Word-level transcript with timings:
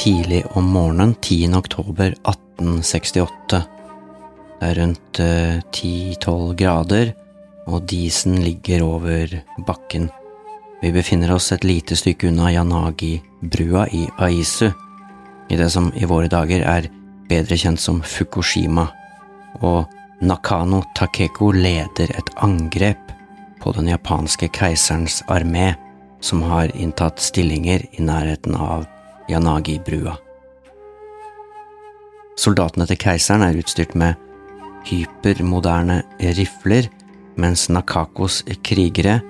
Tidlig 0.00 0.44
om 0.56 0.64
morgenen 0.64 1.14
10. 1.20 1.54
oktober 1.54 2.14
1868. 2.24 3.58
Det 4.60 4.68
er 4.70 4.78
rundt 4.78 5.18
eh, 5.20 5.58
10-12 5.76 6.54
grader, 6.56 7.10
og 7.68 7.82
disen 7.84 8.38
ligger 8.40 8.80
over 8.86 9.34
bakken. 9.66 10.06
Vi 10.80 10.88
befinner 10.94 11.34
oss 11.34 11.50
et 11.52 11.66
lite 11.68 11.98
stykke 12.00 12.30
unna 12.30 12.48
Yanagi-brua 12.48 13.82
i 13.92 14.06
Aizu, 14.24 14.70
i 15.52 15.58
det 15.60 15.68
som 15.74 15.90
i 15.92 16.08
våre 16.08 16.30
dager 16.32 16.64
er 16.64 16.88
bedre 17.28 17.58
kjent 17.60 17.82
som 17.84 17.98
Fukushima, 18.00 18.86
og 19.60 19.84
Nakano 20.24 20.80
Takeko 20.96 21.50
leder 21.52 22.14
et 22.16 22.32
angrep 22.40 23.12
på 23.60 23.74
den 23.76 23.92
japanske 23.92 24.48
keiserens 24.48 25.20
armé, 25.28 25.74
som 26.24 26.40
har 26.48 26.72
inntatt 26.72 27.20
stillinger 27.20 27.84
i 27.92 28.08
nærheten 28.08 28.56
av 28.56 28.88
Yanagi-brua. 29.30 30.16
Soldatene 32.40 32.86
til 32.88 32.98
keiseren 33.00 33.44
er 33.44 33.58
utstyrt 33.60 33.96
med 33.98 34.18
hypermoderne 34.88 36.02
rifler, 36.38 36.88
mens 37.40 37.68
Nakakos 37.72 38.40
krigere 38.64 39.20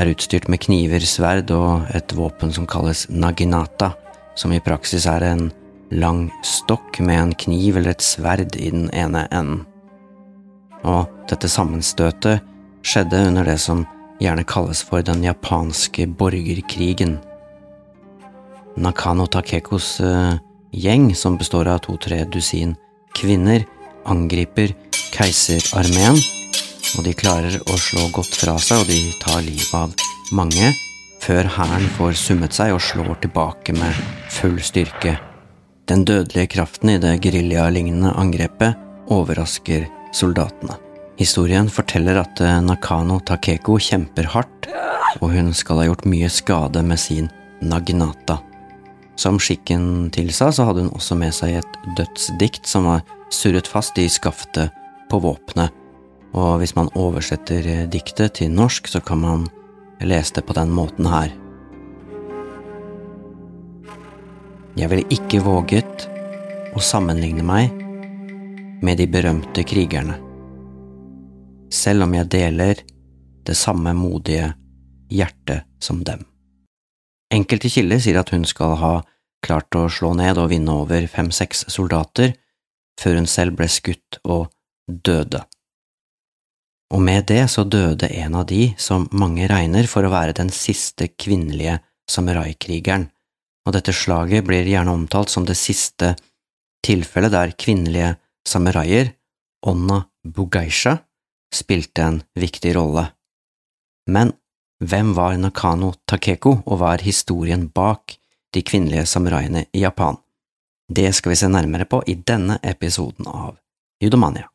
er 0.00 0.10
utstyrt 0.10 0.48
med 0.48 0.62
kniver, 0.64 1.04
sverd 1.04 1.50
og 1.52 1.88
et 1.94 2.14
våpen 2.16 2.52
som 2.54 2.68
kalles 2.70 3.06
naginata, 3.10 3.92
som 4.38 4.52
i 4.54 4.62
praksis 4.64 5.06
er 5.10 5.26
en 5.26 5.48
lang 5.90 6.28
stokk 6.46 7.00
med 7.02 7.18
en 7.18 7.34
kniv 7.34 7.76
eller 7.76 7.94
et 7.94 8.04
sverd 8.04 8.56
i 8.56 8.70
den 8.70 8.88
ene 8.96 9.26
enden. 9.28 9.64
Og 10.86 11.10
dette 11.28 11.50
sammenstøtet 11.50 12.40
skjedde 12.86 13.26
under 13.28 13.44
det 13.44 13.58
som 13.60 13.84
gjerne 14.20 14.46
kalles 14.48 14.80
for 14.86 15.04
den 15.04 15.24
japanske 15.26 16.06
borgerkrigen. 16.16 17.18
Nakano 18.80 19.26
Takekos 19.28 19.98
uh, 20.00 20.38
gjeng, 20.72 21.10
som 21.14 21.36
består 21.36 21.68
av 21.68 21.82
to–tre 21.84 22.22
dusin 22.32 22.72
kvinner, 23.16 23.66
angriper 24.08 24.72
keiserarmeen, 25.12 26.16
og 26.96 27.04
de 27.04 27.12
klarer 27.14 27.58
å 27.60 27.76
slå 27.78 28.08
godt 28.14 28.38
fra 28.40 28.56
seg, 28.62 28.80
og 28.80 28.88
de 28.88 29.00
tar 29.20 29.42
livet 29.44 29.74
av 29.76 29.92
mange, 30.32 30.72
før 31.20 31.50
hæren 31.58 31.88
får 31.98 32.16
summet 32.16 32.56
seg 32.56 32.72
og 32.72 32.80
slår 32.80 33.18
tilbake 33.26 33.76
med 33.76 34.00
full 34.32 34.56
styrke. 34.64 35.18
Den 35.90 36.06
dødelige 36.08 36.54
kraften 36.54 36.94
i 36.94 37.00
det 37.02 37.18
geriljalignende 37.24 38.14
angrepet 38.16 38.78
overrasker 39.10 39.88
soldatene. 40.16 40.78
Historien 41.20 41.68
forteller 41.68 42.22
at 42.22 42.40
eh, 42.40 42.60
Nakano 42.64 43.18
Takeko 43.26 43.76
kjemper 43.76 44.30
hardt, 44.32 44.70
og 45.20 45.34
hun 45.34 45.50
skal 45.52 45.82
ha 45.82 45.90
gjort 45.90 46.06
mye 46.08 46.30
skade 46.32 46.80
med 46.86 47.02
sin 47.02 47.28
naginata. 47.60 48.38
Som 49.20 49.36
skikken 49.36 50.08
tilsa, 50.14 50.48
så 50.52 50.64
hadde 50.64 50.86
hun 50.86 50.94
også 50.96 51.16
med 51.20 51.34
seg 51.36 51.58
et 51.58 51.74
dødsdikt 51.98 52.68
som 52.68 52.86
var 52.88 53.02
surret 53.28 53.68
fast 53.68 53.98
i 54.00 54.06
skaftet 54.08 54.72
på 55.10 55.18
våpenet, 55.20 55.74
og 56.32 56.60
hvis 56.62 56.72
man 56.78 56.88
oversetter 56.96 57.66
eh, 57.68 57.88
diktet 57.90 58.38
til 58.38 58.52
norsk, 58.54 58.88
så 58.88 59.02
kan 59.04 59.20
man 59.20 59.44
lese 60.00 60.38
det 60.38 60.46
på 60.48 60.56
den 60.56 60.72
måten 60.72 61.08
her. 61.10 61.34
Jeg 64.78 64.88
ville 64.88 65.12
ikke 65.12 65.42
våget 65.44 66.06
å 66.72 66.80
sammenligne 66.80 67.44
meg 67.44 67.74
med 68.80 69.02
de 69.02 69.08
berømte 69.10 69.66
krigerne, 69.68 70.16
selv 71.68 72.06
om 72.06 72.16
jeg 72.16 72.30
deler 72.32 72.80
det 73.44 73.58
samme 73.58 73.92
modige 73.98 74.54
hjertet 75.12 75.66
som 75.82 76.00
dem. 76.06 76.24
Enkelte 77.30 77.68
kilder 77.70 78.00
sier 78.02 78.18
at 78.22 78.32
hun 78.34 78.46
skal 78.48 78.78
ha 78.80 78.94
klart 79.44 79.74
å 79.76 79.88
slå 79.92 80.12
ned 80.18 80.38
og 80.38 80.50
vinne 80.52 80.74
over 80.82 81.06
fem–seks 81.10 81.66
soldater, 81.72 82.34
før 83.00 83.20
hun 83.20 83.30
selv 83.30 83.56
ble 83.58 83.68
skutt 83.70 84.20
og 84.24 84.50
døde. 84.86 85.42
Og 86.90 87.02
med 87.06 87.28
det 87.30 87.44
så 87.52 87.64
døde 87.64 88.10
en 88.18 88.34
av 88.40 88.48
de 88.50 88.72
som 88.80 89.06
mange 89.12 89.46
regner 89.50 89.86
for 89.90 90.04
å 90.04 90.12
være 90.12 90.34
den 90.40 90.50
siste 90.54 91.12
kvinnelige 91.14 91.78
samuraikrigeren, 92.10 93.06
og 93.66 93.76
dette 93.76 93.94
slaget 93.94 94.46
blir 94.48 94.66
gjerne 94.66 94.92
omtalt 94.96 95.30
som 95.30 95.46
det 95.46 95.58
siste 95.58 96.14
tilfellet 96.84 97.34
der 97.34 97.54
kvinnelige 97.54 98.16
samuraier, 98.48 99.14
Onna 99.68 100.00
Bugaisha, 100.24 100.96
spilte 101.52 102.02
en 102.06 102.22
viktig 102.38 102.72
rolle. 102.74 103.04
Men 104.10 104.32
hvem 104.80 105.12
var 105.14 105.36
Nakano 105.36 105.92
Takeko, 106.08 106.62
og 106.64 106.80
hva 106.80 106.94
er 106.96 107.04
historien 107.04 107.68
bak 107.68 108.16
de 108.54 108.62
kvinnelige 108.62 109.06
samuraiene 109.06 109.64
i 109.72 109.82
Japan? 109.82 110.16
Det 110.88 111.12
skal 111.14 111.30
vi 111.30 111.36
se 111.36 111.48
nærmere 111.48 111.84
på 111.84 112.02
i 112.06 112.14
denne 112.14 112.58
episoden 112.62 113.26
av 113.26 113.56
Judomania. 114.02 114.48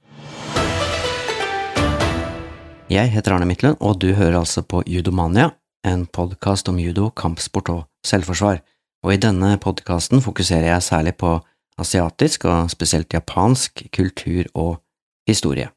Jeg 2.92 3.10
heter 3.10 3.34
Arne 3.34 3.48
Midtlund, 3.50 3.78
og 3.80 4.00
du 4.02 4.12
hører 4.14 4.40
altså 4.42 4.62
på 4.62 4.84
Judomania, 4.86 5.52
en 5.88 6.06
podkast 6.06 6.70
om 6.70 6.80
judo, 6.80 7.10
kampsport 7.10 7.70
og 7.70 7.82
selvforsvar, 8.06 8.60
og 9.06 9.14
i 9.14 9.22
denne 9.22 9.56
podkasten 9.62 10.22
fokuserer 10.22 10.68
jeg 10.70 10.84
særlig 10.86 11.16
på 11.18 11.38
asiatisk, 11.82 12.46
og 12.46 12.70
spesielt 12.72 13.14
japansk, 13.14 13.88
kultur 13.94 14.46
og 14.54 14.78
historie. 15.28 15.70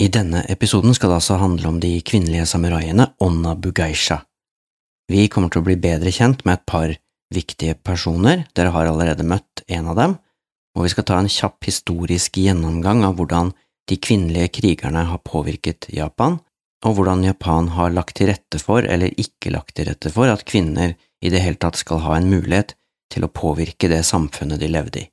I 0.00 0.08
denne 0.08 0.44
episoden 0.50 0.94
skal 0.94 1.12
det 1.12 1.20
altså 1.20 1.38
handle 1.38 1.68
om 1.68 1.80
de 1.80 2.00
kvinnelige 2.06 2.46
samuraiene 2.46 3.06
Onna 3.20 3.54
Bugaisha. 3.54 4.22
Vi 5.10 5.28
kommer 5.28 5.50
til 5.52 5.62
å 5.62 5.66
bli 5.66 5.76
bedre 5.78 6.10
kjent 6.14 6.44
med 6.46 6.58
et 6.58 6.66
par 6.66 6.94
viktige 7.34 7.74
personer, 7.74 8.46
dere 8.56 8.72
har 8.74 8.88
allerede 8.90 9.26
møtt 9.26 9.64
en 9.68 9.90
av 9.92 9.98
dem, 9.98 10.16
og 10.76 10.86
vi 10.86 10.92
skal 10.92 11.06
ta 11.08 11.18
en 11.20 11.30
kjapp 11.30 11.68
historisk 11.68 12.38
gjennomgang 12.40 13.04
av 13.04 13.18
hvordan 13.18 13.52
de 13.90 13.98
kvinnelige 14.00 14.52
krigerne 14.60 15.04
har 15.08 15.20
påvirket 15.26 15.90
Japan, 15.92 16.38
og 16.86 16.96
hvordan 16.96 17.24
Japan 17.26 17.70
har 17.76 17.94
lagt 17.94 18.16
til 18.18 18.30
rette 18.32 18.58
for, 18.62 18.82
eller 18.82 19.14
ikke 19.20 19.52
lagt 19.54 19.76
til 19.76 19.88
rette 19.90 20.10
for, 20.10 20.30
at 20.30 20.46
kvinner 20.48 20.96
i 21.22 21.30
det 21.30 21.42
hele 21.44 21.60
tatt 21.60 21.78
skal 21.78 22.02
ha 22.06 22.16
en 22.18 22.30
mulighet 22.30 22.74
til 23.12 23.26
å 23.26 23.32
påvirke 23.32 23.90
det 23.92 24.02
samfunnet 24.08 24.62
de 24.62 24.70
levde 24.70 25.04
i. 25.04 25.08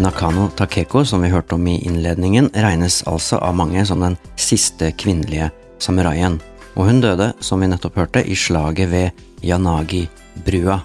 Nakano 0.00 0.46
Takeko, 0.56 1.02
som 1.04 1.20
vi 1.20 1.28
hørte 1.28 1.58
om 1.58 1.66
i 1.68 1.74
innledningen, 1.84 2.46
regnes 2.56 3.02
altså 3.10 3.36
av 3.44 3.52
mange 3.58 3.82
som 3.84 4.00
den 4.00 4.14
siste 4.40 4.88
kvinnelige 4.96 5.50
samuraien, 5.82 6.38
og 6.72 6.88
hun 6.88 7.02
døde, 7.04 7.26
som 7.44 7.60
vi 7.60 7.68
nettopp 7.68 7.98
hørte, 8.00 8.22
i 8.24 8.32
slaget 8.32 8.88
ved 8.88 9.20
Yanagi-brua, 9.44 10.78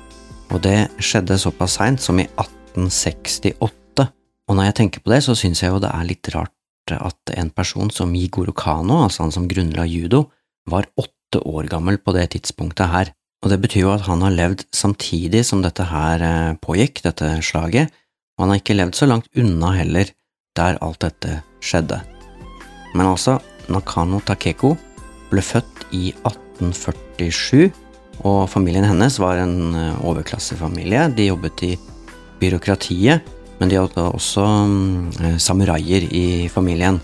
og 0.52 0.62
det 0.68 0.90
skjedde 1.00 1.40
såpass 1.40 1.78
seint 1.80 2.04
som 2.04 2.20
i 2.20 2.28
1868, 2.28 4.10
og 4.50 4.60
når 4.60 4.68
jeg 4.68 4.78
tenker 4.82 5.06
på 5.06 5.16
det, 5.16 5.24
så 5.24 5.38
syns 5.40 5.64
jeg 5.64 5.72
jo 5.72 5.80
det 5.80 5.96
er 5.96 6.12
litt 6.12 6.34
rart 6.36 6.52
at 6.92 7.36
en 7.40 7.56
person 7.56 7.88
som 7.90 8.12
Jigoro 8.20 8.52
Kano, 8.52 9.06
altså 9.06 9.24
han 9.24 9.34
som 9.34 9.48
grunnla 9.48 9.88
judo, 9.88 10.26
var 10.68 10.92
åtte 11.00 11.40
år 11.40 11.72
gammel 11.72 12.04
på 12.04 12.12
det 12.20 12.34
tidspunktet 12.36 12.92
her, 12.92 13.16
og 13.46 13.54
det 13.54 13.64
betyr 13.64 13.88
jo 13.88 13.96
at 13.96 14.10
han 14.10 14.28
har 14.28 14.36
levd 14.36 14.68
samtidig 14.76 15.46
som 15.48 15.64
dette 15.64 15.88
her 15.88 16.20
eh, 16.20 16.58
pågikk, 16.60 17.06
dette 17.06 17.38
slaget, 17.46 17.96
og 18.36 18.44
han 18.44 18.52
har 18.52 18.60
ikke 18.60 18.76
levd 18.76 18.98
så 18.98 19.08
langt 19.08 19.30
unna 19.40 19.72
heller, 19.78 20.12
der 20.56 20.80
alt 20.84 21.02
dette 21.04 21.40
skjedde. 21.64 22.02
Men 22.96 23.08
altså, 23.08 23.40
Nakano 23.72 24.20
Takeko 24.24 24.76
ble 25.32 25.44
født 25.44 25.88
i 25.96 26.10
1847, 26.28 27.72
og 28.28 28.46
familien 28.52 28.88
hennes 28.88 29.18
var 29.20 29.42
en 29.42 29.76
eh, 29.76 30.06
overklassefamilie. 30.08 31.10
De 31.16 31.28
jobbet 31.30 31.64
i 31.68 31.74
byråkratiet, 32.40 33.28
men 33.60 33.72
de 33.72 33.80
hadde 33.80 34.04
også 34.04 34.44
um, 34.44 35.12
samuraier 35.40 36.08
i 36.12 36.48
familien. 36.52 37.00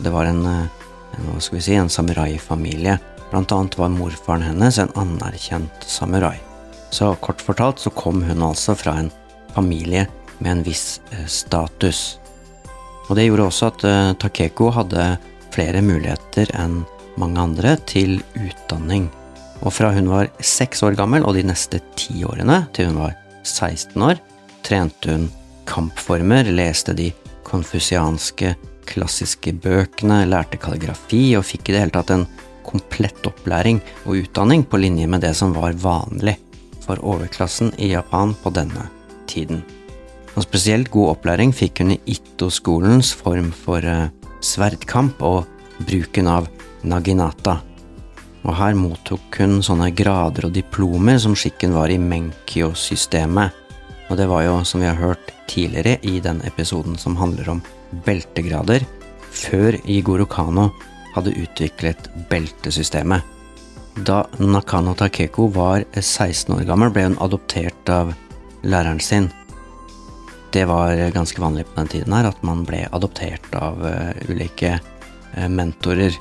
Det 0.00 0.12
var 0.12 0.28
en, 0.28 0.42
eh, 0.48 1.20
hva 1.26 1.40
skal 1.40 1.58
vi 1.58 1.64
si, 1.68 1.76
en 1.76 1.92
samuraifamilie. 1.92 2.98
Blant 3.30 3.52
annet 3.52 3.76
var 3.80 3.92
morfaren 3.92 4.44
hennes 4.44 4.80
en 4.80 4.92
anerkjent 4.96 5.88
samurai. 5.88 6.36
Så 6.92 7.14
kort 7.20 7.42
fortalt 7.44 7.82
så 7.82 7.92
kom 7.92 8.22
hun 8.24 8.44
altså 8.44 8.76
fra 8.78 8.96
en 9.00 9.10
familie 9.56 10.06
med 10.38 10.52
en 10.52 10.64
viss 10.66 11.00
eh, 11.12 11.26
status. 11.26 12.18
Og 13.08 13.16
det 13.18 13.28
gjorde 13.28 13.48
også 13.50 13.70
at 13.70 13.86
eh, 13.86 14.12
Takeko 14.20 14.70
hadde 14.74 15.08
flere 15.54 15.82
muligheter 15.84 16.50
enn 16.58 16.82
mange 17.20 17.40
andre 17.40 17.76
til 17.88 18.18
utdanning. 18.36 19.08
Og 19.64 19.72
fra 19.72 19.92
hun 19.94 20.10
var 20.10 20.28
seks 20.44 20.82
år 20.84 20.98
gammel 20.98 21.24
og 21.24 21.36
de 21.38 21.46
neste 21.48 21.80
ti 21.96 22.20
årene, 22.28 22.64
til 22.76 22.90
hun 22.90 23.00
var 23.06 23.16
16 23.46 24.02
år, 24.04 24.20
trente 24.66 25.14
hun 25.14 25.28
kampformer, 25.66 26.50
leste 26.52 26.94
de 26.96 27.10
konfusianske 27.46 28.54
klassiske 28.86 29.54
bøkene, 29.62 30.24
lærte 30.30 30.60
kalligrafi 30.62 31.30
og 31.38 31.46
fikk 31.46 31.70
i 31.70 31.76
det 31.76 31.84
hele 31.84 31.96
tatt 31.96 32.12
en 32.14 32.26
komplett 32.66 33.26
opplæring 33.26 33.80
og 34.04 34.22
utdanning 34.24 34.66
på 34.66 34.80
linje 34.82 35.06
med 35.10 35.22
det 35.26 35.34
som 35.38 35.54
var 35.56 35.78
vanlig 35.82 36.36
for 36.86 37.02
overklassen 37.02 37.72
i 37.82 37.92
Japan 37.94 38.34
på 38.42 38.54
denne 38.54 38.88
tiden. 39.30 39.64
Og 40.36 40.44
spesielt 40.44 40.90
god 40.92 41.14
opplæring 41.14 41.54
fikk 41.56 41.80
hun 41.80 41.94
i 41.94 42.00
Itto-skolens 42.12 43.14
form 43.16 43.48
for 43.56 43.80
uh, 43.80 44.10
sverdkamp 44.44 45.22
og 45.24 45.46
bruken 45.80 46.28
av 46.28 46.50
naginata. 46.84 47.58
Og 48.46 48.52
her 48.54 48.76
mottok 48.78 49.40
hun 49.40 49.58
sånne 49.64 49.88
grader 49.96 50.46
og 50.48 50.52
diplomer 50.54 51.18
som 51.22 51.34
skikken 51.38 51.72
var 51.74 51.90
i 51.90 51.98
Menkyo-systemet. 51.98 53.62
Og 54.06 54.20
det 54.20 54.28
var 54.30 54.44
jo, 54.44 54.58
som 54.62 54.84
vi 54.84 54.90
har 54.90 55.00
hørt 55.00 55.32
tidligere 55.50 55.96
i 56.06 56.20
den 56.22 56.42
episoden 56.46 56.98
som 57.00 57.16
handler 57.18 57.56
om 57.56 57.62
beltegrader, 58.06 58.84
før 59.32 59.74
Igoro 59.90 60.28
Kano 60.30 60.68
hadde 61.16 61.34
utviklet 61.40 62.10
beltesystemet. 62.30 63.24
Da 64.06 64.26
Nakano 64.38 64.92
Takeko 64.94 65.48
var 65.54 65.86
16 65.96 66.52
år 66.58 66.66
gammel, 66.68 66.92
ble 66.92 67.08
hun 67.08 67.18
adoptert 67.24 67.90
av 67.90 68.12
læreren 68.62 69.00
sin. 69.00 69.30
Det 70.52 70.64
var 70.68 70.94
ganske 71.14 71.40
vanlig 71.40 71.66
på 71.66 71.80
den 71.80 71.90
tiden 71.92 72.14
her 72.16 72.28
at 72.30 72.42
man 72.46 72.64
ble 72.68 72.84
adoptert 72.94 73.48
av 73.58 73.82
uh, 73.82 74.12
ulike 74.30 74.78
uh, 74.78 75.48
mentorer. 75.52 76.14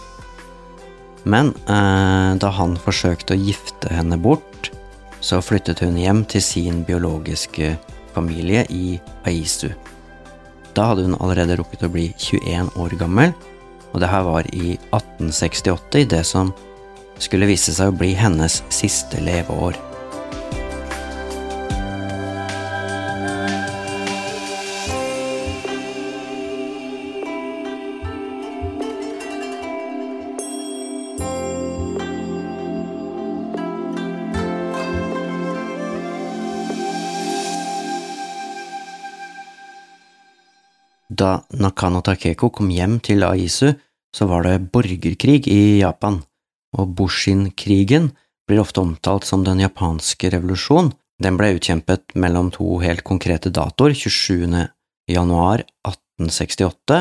Men 1.24 1.54
uh, 1.70 2.36
da 2.42 2.52
han 2.58 2.76
forsøkte 2.78 3.36
å 3.36 3.40
gifte 3.40 3.94
henne 3.94 4.18
bort, 4.22 4.72
så 5.26 5.42
flyttet 5.42 5.82
hun 5.82 5.98
hjem 5.98 6.24
til 6.30 6.44
sin 6.44 6.84
biologiske 6.86 7.76
familie 8.14 8.66
i 8.70 9.00
Aisu. 9.26 9.72
Da 10.76 10.92
hadde 10.92 11.08
hun 11.08 11.18
allerede 11.18 11.58
rukket 11.58 11.86
å 11.88 11.92
bli 11.92 12.10
21 12.20 12.76
år 12.82 12.98
gammel, 13.00 13.34
og 13.94 14.02
det 14.04 14.12
her 14.12 14.26
var 14.28 14.48
i 14.52 14.76
1868, 14.92 16.02
i 16.04 16.10
det 16.12 16.24
som 16.28 16.52
skulle 17.22 17.48
vise 17.48 17.72
seg 17.74 17.94
å 17.94 17.96
bli 17.96 18.12
hennes 18.18 18.60
siste 18.74 19.22
leveår. 19.24 19.95
Da 41.16 41.46
Nakano 41.56 42.02
Takeko 42.04 42.50
kom 42.52 42.72
hjem 42.74 43.00
til 43.04 43.24
Aisu, 43.24 43.72
så 44.16 44.28
var 44.28 44.44
det 44.44 44.72
borgerkrig 44.74 45.46
i 45.52 45.80
Japan, 45.80 46.22
og 46.76 46.96
Bushin-krigen 46.98 48.10
blir 48.48 48.62
ofte 48.64 48.82
omtalt 48.84 49.28
som 49.28 49.44
den 49.46 49.62
japanske 49.64 50.32
revolusjon. 50.34 50.92
Den 51.24 51.38
ble 51.40 51.54
utkjempet 51.56 52.16
mellom 52.20 52.52
to 52.52 52.80
helt 52.84 53.06
konkrete 53.08 53.52
datoer, 53.54 53.96
27. 53.96 54.68
januar 55.12 55.64
1868, 55.88 57.00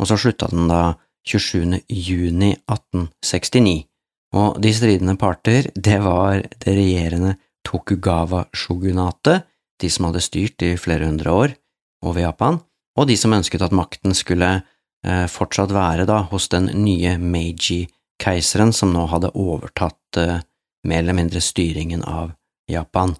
og 0.00 0.10
så 0.10 0.18
slutta 0.18 0.50
den 0.50 0.66
da 0.70 0.82
27. 1.28 1.82
juni 1.86 2.52
1869. 2.66 3.86
Og 4.32 4.58
de 4.64 4.72
stridende 4.74 5.14
parter, 5.20 5.68
det 5.76 6.00
var 6.02 6.40
det 6.42 6.76
regjerende 6.78 7.36
Tokugawa-sjogunatet, 7.68 9.46
de 9.82 9.90
som 9.90 10.08
hadde 10.08 10.24
styrt 10.24 10.62
i 10.66 10.74
flere 10.80 11.06
hundre 11.06 11.30
år 11.30 11.54
over 12.02 12.24
Japan, 12.24 12.58
og 12.98 13.08
de 13.08 13.16
som 13.18 13.32
ønsket 13.32 13.64
at 13.64 13.74
makten 13.74 14.14
skulle 14.16 14.50
eh, 14.58 15.26
fortsatt 15.30 15.72
være 15.74 16.06
da 16.08 16.22
hos 16.32 16.48
den 16.52 16.68
nye 16.84 17.16
Meiji-keiseren 17.18 18.74
som 18.76 18.92
nå 18.94 19.06
hadde 19.12 19.32
overtatt 19.38 20.20
eh, 20.20 20.40
mer 20.88 21.02
eller 21.02 21.16
mindre 21.16 21.42
styringen 21.42 22.04
av 22.04 22.34
Japan. 22.70 23.14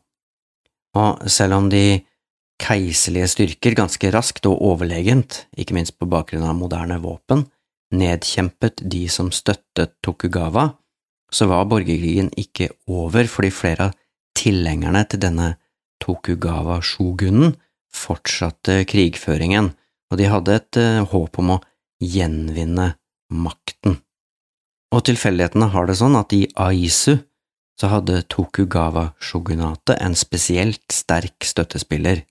Og 0.98 1.24
selv 1.30 1.56
om 1.56 1.70
de 1.72 2.02
keiserlige 2.62 3.30
styrker 3.32 3.76
ganske 3.78 4.12
raskt 4.14 4.46
og 4.50 4.60
overlegent, 4.62 5.46
ikke 5.56 5.76
minst 5.76 5.96
på 5.98 6.08
bakgrunn 6.10 6.46
av 6.46 6.58
moderne 6.58 7.00
våpen, 7.02 7.46
nedkjempet 7.92 8.84
de 8.88 9.06
som 9.12 9.32
støttet 9.34 9.96
Tokugawa, 10.04 10.70
så 11.32 11.48
var 11.48 11.68
borgerkrigen 11.68 12.30
ikke 12.38 12.68
over 12.92 13.28
fordi 13.30 13.50
flere 13.54 13.88
av 13.88 13.98
tilhengerne 14.36 15.04
til 15.08 15.22
denne 15.22 15.48
Tokugawa-shogunen 16.02 17.54
fortsatte 17.96 18.82
krigføringen, 18.88 19.72
og 20.12 20.18
de 20.20 20.28
hadde 20.28 20.56
et 20.58 20.80
uh, 20.80 21.04
håp 21.08 21.38
om 21.40 21.54
å 21.56 21.60
gjenvinne 22.02 22.92
makten. 23.32 23.98
Og 24.92 25.04
tilfeldighetene 25.08 25.70
har 25.72 25.88
det 25.88 25.96
sånn 26.00 26.18
at 26.18 26.34
i 26.36 26.44
Aisu 26.60 27.16
så 27.80 27.88
hadde 27.88 28.20
Tokugawa-shogunatet 28.32 29.96
en 30.04 30.16
spesielt 30.18 30.84
sterk 30.92 31.46
støttespiller, 31.48 32.24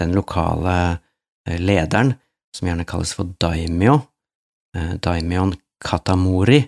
den 0.00 0.12
lokale 0.16 0.76
uh, 0.92 1.58
lederen, 1.58 2.16
som 2.52 2.68
gjerne 2.68 2.86
kalles 2.88 3.14
for 3.16 3.32
daimyo, 3.40 4.00
uh, 4.76 4.94
daimyoen 5.00 5.56
Katamori, 5.82 6.60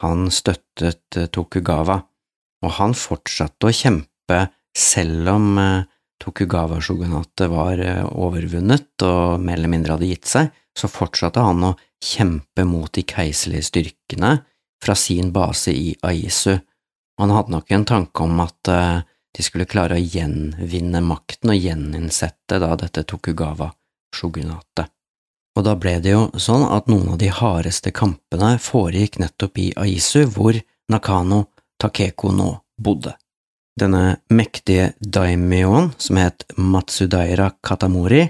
han 0.00 0.28
støttet 0.32 1.16
Tokugawa, 1.34 1.98
og 2.64 2.76
han 2.76 2.94
fortsatte 2.96 3.68
å 3.68 3.74
kjempe 3.74 4.44
selv 4.76 5.32
om 5.32 5.48
Tokugawa-shogunatet 6.20 7.48
var 7.50 7.80
eh, 7.80 8.04
overvunnet 8.04 9.04
og 9.06 9.40
mer 9.40 9.56
eller 9.58 9.72
mindre 9.72 9.96
hadde 9.96 10.10
gitt 10.10 10.28
seg, 10.28 10.50
så 10.76 10.90
fortsatte 10.90 11.42
han 11.42 11.64
å 11.64 11.76
kjempe 12.04 12.64
mot 12.68 12.92
de 12.92 13.04
keiserlige 13.08 13.68
styrkene 13.70 14.34
fra 14.84 14.96
sin 14.96 15.32
base 15.32 15.72
i 15.72 15.94
Aisu. 16.06 16.58
Han 17.20 17.32
hadde 17.34 17.52
nok 17.52 17.72
en 17.72 17.84
tanke 17.88 18.24
om 18.24 18.40
at 18.44 18.68
eh, 18.72 19.00
de 19.36 19.44
skulle 19.46 19.68
klare 19.70 19.96
å 19.96 20.02
gjenvinne 20.02 21.02
makten 21.04 21.52
og 21.52 21.60
gjeninnsette 21.60 22.58
da 22.62 22.74
dette 22.80 23.04
Tokugawa-shogunatet. 23.08 24.90
Og 25.58 25.66
da 25.66 25.74
ble 25.76 25.96
det 26.02 26.14
jo 26.14 26.26
sånn 26.38 26.64
at 26.68 26.88
noen 26.90 27.14
av 27.14 27.18
de 27.20 27.30
hardeste 27.34 27.90
kampene 27.94 28.54
foregikk 28.62 29.18
nettopp 29.22 29.58
i 29.58 29.70
Aisu, 29.76 30.24
hvor 30.30 30.56
Nakano 30.90 31.46
Takeko 31.80 32.30
nå 32.34 32.52
bodde. 32.80 33.16
Denne 33.80 34.18
mektige 34.28 34.92
daimyoen, 35.00 35.92
som 35.96 36.18
het 36.20 36.44
Matsudaira 36.56 37.50
Katamori, 37.64 38.26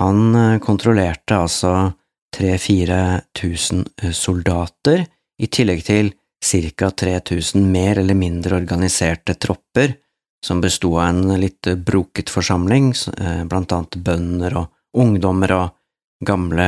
han 0.00 0.34
eh, 0.34 0.58
kontrollerte 0.58 1.36
altså 1.38 1.92
3000–4000 2.36 3.84
eh, 4.02 4.10
soldater, 4.16 5.04
i 5.38 5.46
tillegg 5.46 5.84
til 5.86 6.10
ca. 6.42 6.88
3000 6.90 7.68
mer 7.70 8.00
eller 8.02 8.18
mindre 8.18 8.56
organiserte 8.58 9.36
tropper, 9.38 9.94
som 10.42 10.60
besto 10.60 10.96
av 10.98 11.12
en 11.12 11.36
litt 11.38 11.68
broket 11.86 12.32
forsamling, 12.32 12.90
eh, 13.18 13.44
blant 13.46 13.72
annet 13.76 14.00
bønder 14.02 14.56
og 14.64 14.98
ungdommer 14.98 15.54
og 15.60 16.26
gamle, 16.26 16.66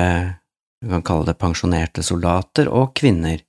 vi 0.84 0.92
kan 0.92 1.02
kalle 1.02 1.32
det 1.32 1.40
pensjonerte 1.40 2.04
soldater, 2.06 2.70
og 2.70 2.94
kvinner. 2.94 3.42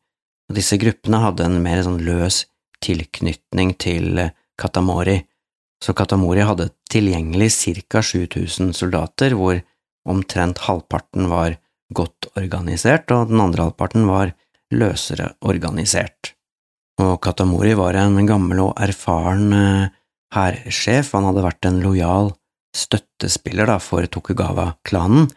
Og 0.50 0.58
disse 0.58 0.80
gruppene 0.82 1.22
hadde 1.22 1.46
en 1.46 1.62
mer 1.62 1.84
sånn 1.86 2.02
løs 2.06 2.46
tilknytning 2.86 3.76
til 3.82 4.26
Katamori, 4.60 5.20
så 5.84 5.94
Katamori 5.94 6.44
hadde 6.48 6.70
tilgjengelig 6.92 7.52
ca 7.90 8.02
7000 8.02 8.74
soldater, 8.76 9.36
hvor 9.36 9.60
omtrent 10.08 10.64
halvparten 10.66 11.30
var 11.30 11.58
godt 11.94 12.30
organisert, 12.38 13.12
og 13.12 13.30
den 13.30 13.42
andre 13.42 13.68
halvparten 13.68 14.08
var 14.10 14.34
løsere 14.74 15.34
organisert. 15.46 16.34
Og 17.02 17.20
Katamori 17.22 17.76
var 17.76 17.98
en 18.00 18.18
gammel 18.28 18.62
og 18.64 18.74
erfaren 18.82 19.54
eh, 19.54 19.94
hærsjef, 20.36 21.12
han 21.14 21.28
hadde 21.30 21.44
vært 21.44 21.68
en 21.68 21.82
lojal 21.84 22.32
støttespiller 22.76 23.68
da, 23.70 23.80
for 23.84 24.08
Tokugawa-klanen, 24.08 25.30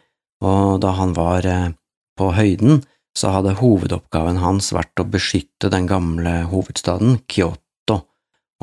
og 0.45 0.79
da 0.85 0.95
han 1.01 1.15
var 1.19 1.47
eh, 1.47 1.73
på 2.19 2.31
høyden, 2.35 2.85
så 3.19 3.33
hadde 3.35 3.57
hovedoppgaven 3.59 4.39
hans 4.39 4.71
vært 4.75 5.03
å 5.03 5.09
beskytte 5.11 5.71
den 5.73 5.89
gamle 5.91 6.45
hovedstaden, 6.53 7.19
Kyoto 7.27 7.68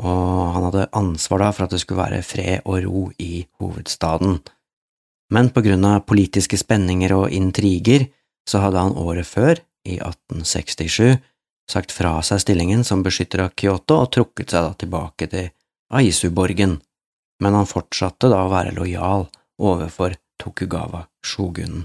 og 0.02 0.52
han 0.54 0.66
hadde 0.68 0.88
ansvar 0.96 1.44
da 1.44 1.52
for 1.54 1.66
at 1.66 1.72
det 1.72 1.80
skulle 1.82 2.02
være 2.02 2.24
fred 2.26 2.66
og 2.66 2.82
ro 2.84 3.04
i 3.22 3.46
hovedstaden. 3.60 4.40
Men 5.32 5.50
på 5.50 5.62
grunn 5.64 5.86
av 5.88 6.04
politiske 6.06 6.58
spenninger 6.60 7.14
og 7.16 7.32
intriger 7.34 8.06
så 8.46 8.62
hadde 8.62 8.82
han 8.84 8.98
året 9.00 9.26
før, 9.26 9.58
i 9.86 9.98
1867, 10.02 11.16
sagt 11.70 11.92
fra 11.94 12.18
seg 12.26 12.42
stillingen 12.42 12.82
som 12.86 13.02
beskytter 13.06 13.44
av 13.44 13.54
Kyoto 13.58 14.00
og 14.02 14.12
trukket 14.14 14.54
seg 14.54 14.66
da 14.66 14.74
tilbake 14.78 15.30
til 15.30 15.50
Aisuborgen. 15.94 16.80
men 17.42 17.52
han 17.52 17.68
fortsatte 17.68 18.30
da 18.32 18.46
å 18.46 18.48
være 18.48 18.72
lojal 18.72 19.26
overfor 19.60 20.14
Tokugawa-shogunen. 20.40 21.84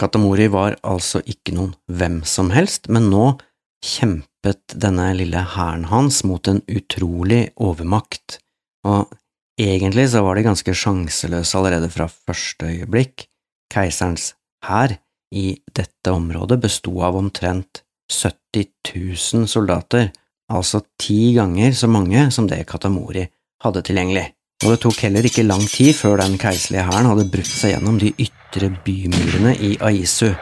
Katamori 0.00 0.46
var 0.48 0.78
altså 0.80 1.20
ikke 1.28 1.52
noen 1.52 1.74
hvem 1.92 2.22
som 2.24 2.48
helst, 2.54 2.88
men 2.88 3.10
nå 3.12 3.36
kjempet 3.84 4.29
denne 4.44 5.10
lille 5.18 5.42
hæren 5.54 5.84
hans 5.90 6.22
mot 6.24 6.48
en 6.48 6.62
utrolig 6.68 7.50
overmakt, 7.60 8.38
og 8.86 9.12
egentlig 9.60 10.08
så 10.12 10.22
var 10.24 10.36
de 10.36 10.46
ganske 10.48 10.74
sjanseløse 10.74 11.58
allerede 11.58 11.90
fra 11.92 12.08
første 12.08 12.70
øyeblikk. 12.70 13.26
Keiserens 13.70 14.34
hær 14.66 14.96
i 15.30 15.60
dette 15.76 16.10
området 16.12 16.58
besto 16.62 16.96
av 17.06 17.18
omtrent 17.20 17.84
70 18.10 18.66
000 18.96 19.46
soldater, 19.48 20.10
altså 20.50 20.82
ti 20.98 21.34
ganger 21.36 21.76
så 21.76 21.86
mange 21.86 22.30
som 22.34 22.48
det 22.50 22.64
Katamori 22.66 23.28
hadde 23.62 23.82
tilgjengelig. 23.86 24.32
og 24.64 24.74
det 24.74 24.80
tok 24.82 24.98
heller 25.06 25.24
ikke 25.24 25.46
lang 25.46 25.62
tid 25.64 25.94
før 25.96 26.18
den 26.20 26.36
keiserlige 26.36 26.84
hæren 26.84 27.06
hadde 27.08 27.30
brutt 27.32 27.48
seg 27.48 27.72
gjennom 27.72 27.96
de 28.00 28.10
ytre 28.20 28.68
bymurene 28.84 29.54
i 29.56 29.70
Aisu, 29.80 30.34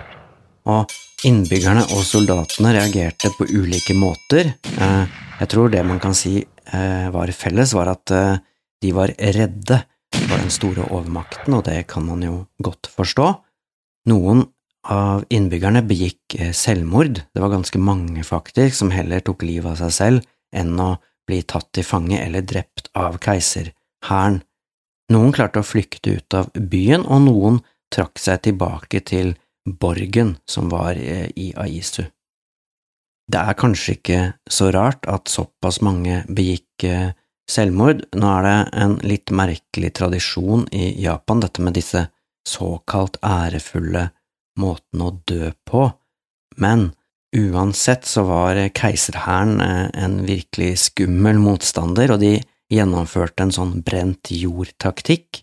og 0.68 0.92
innbyggerne 1.26 1.82
og 1.96 2.04
soldatene 2.06 2.74
reagerte 2.76 3.30
på 3.34 3.48
ulike 3.48 3.96
måter. 3.98 4.52
Eh, 4.54 5.16
jeg 5.40 5.50
tror 5.52 5.72
det 5.72 5.82
man 5.86 6.00
kan 6.02 6.14
si 6.16 6.38
eh, 6.42 7.08
var 7.14 7.32
felles, 7.34 7.74
var 7.74 7.92
at 7.94 8.14
eh, 8.14 8.38
de 8.82 8.92
var 8.94 9.14
redde 9.18 9.80
for 10.14 10.36
den 10.36 10.52
store 10.52 10.86
overmakten, 10.92 11.56
og 11.56 11.64
det 11.66 11.82
kan 11.90 12.06
man 12.06 12.22
jo 12.24 12.36
godt 12.62 12.90
forstå. 12.92 13.32
Noen 14.12 14.44
av 14.88 15.24
innbyggerne 15.34 15.82
begikk 15.84 16.36
selvmord, 16.56 17.24
det 17.34 17.42
var 17.42 17.52
ganske 17.52 17.80
mange 17.82 18.22
faktisk 18.24 18.78
som 18.78 18.92
heller 18.94 19.20
tok 19.24 19.42
livet 19.44 19.74
av 19.74 19.80
seg 19.82 19.96
selv 19.96 20.28
enn 20.54 20.78
å 20.80 20.94
bli 21.28 21.42
tatt 21.44 21.68
til 21.76 21.84
fange 21.84 22.16
eller 22.22 22.46
drept 22.46 22.88
av 22.96 23.18
keiser 23.20 23.74
hæren. 24.08 24.40
Noen 25.12 25.34
klarte 25.34 25.60
å 25.60 25.66
flykte 25.66 26.14
ut 26.20 26.36
av 26.36 26.48
byen, 26.54 27.04
og 27.04 27.26
noen 27.26 27.60
trakk 27.92 28.20
seg 28.20 28.42
tilbake 28.46 29.02
til 29.08 29.34
borgen 29.76 30.36
som 30.48 30.68
var 30.72 30.96
eh, 30.96 31.28
i 31.36 31.52
Aisu. 31.56 32.04
Det 33.28 33.40
er 33.40 33.56
kanskje 33.60 33.96
ikke 33.98 34.20
så 34.48 34.70
rart 34.72 35.04
at 35.10 35.28
såpass 35.28 35.82
mange 35.84 36.22
begikk 36.32 36.86
eh, 36.88 37.10
selvmord. 37.48 38.06
Nå 38.16 38.30
er 38.38 38.46
det 38.46 38.58
en 38.84 38.94
litt 39.04 39.32
merkelig 39.34 39.92
tradisjon 40.00 40.66
i 40.72 40.94
Japan, 41.02 41.42
dette 41.44 41.64
med 41.64 41.76
disse 41.76 42.06
såkalt 42.48 43.18
ærefulle 43.24 44.08
måtene 44.58 45.10
å 45.10 45.16
dø 45.28 45.50
på, 45.68 45.84
men 46.58 46.88
uansett 47.36 48.08
så 48.08 48.24
var 48.26 48.58
keiserhæren 48.74 49.60
eh, 49.60 49.84
en 49.92 50.22
virkelig 50.26 50.72
skummel 50.88 51.40
motstander, 51.42 52.16
og 52.16 52.24
de 52.24 52.38
gjennomførte 52.72 53.44
en 53.44 53.54
sånn 53.54 53.78
brent 53.84 54.32
jord-taktikk, 54.32 55.42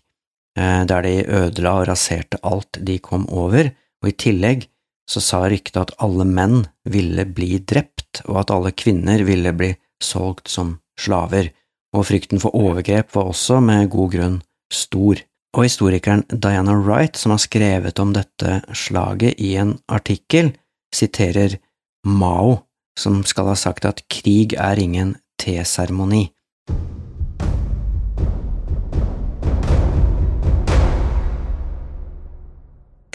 der 0.56 1.02
de 1.04 1.10
ødela 1.26 1.72
og 1.82 1.88
raserte 1.90 2.38
alt 2.46 2.78
de 2.80 2.94
kom 3.04 3.26
over, 3.28 3.66
og 4.06 4.12
i 4.12 4.18
tillegg 4.22 4.68
så 5.10 5.22
sa 5.22 5.44
ryktet 5.50 5.78
at 5.80 5.94
alle 6.02 6.26
menn 6.26 6.64
ville 6.86 7.26
bli 7.26 7.58
drept, 7.58 8.22
og 8.30 8.42
at 8.44 8.52
alle 8.54 8.72
kvinner 8.74 9.22
ville 9.26 9.52
bli 9.54 9.72
solgt 10.02 10.50
som 10.50 10.76
slaver, 10.98 11.50
og 11.94 12.06
frykten 12.08 12.42
for 12.42 12.54
overgrep 12.54 13.14
var 13.14 13.30
også 13.30 13.60
med 13.62 13.90
god 13.90 14.12
grunn 14.14 14.36
stor. 14.72 15.22
Og 15.56 15.64
historikeren 15.64 16.24
Diana 16.30 16.74
Wright, 16.76 17.16
som 17.16 17.32
har 17.34 17.42
skrevet 17.42 17.98
om 18.02 18.12
dette 18.14 18.60
slaget 18.76 19.40
i 19.40 19.54
en 19.58 19.76
artikkel, 19.88 20.52
siterer 20.94 21.58
Mao, 22.06 22.66
som 22.98 23.22
skal 23.26 23.50
ha 23.50 23.56
sagt 23.58 23.86
at 23.88 24.04
krig 24.12 24.54
er 24.58 24.78
ingen 24.78 25.16
teseremoni. 25.40 26.28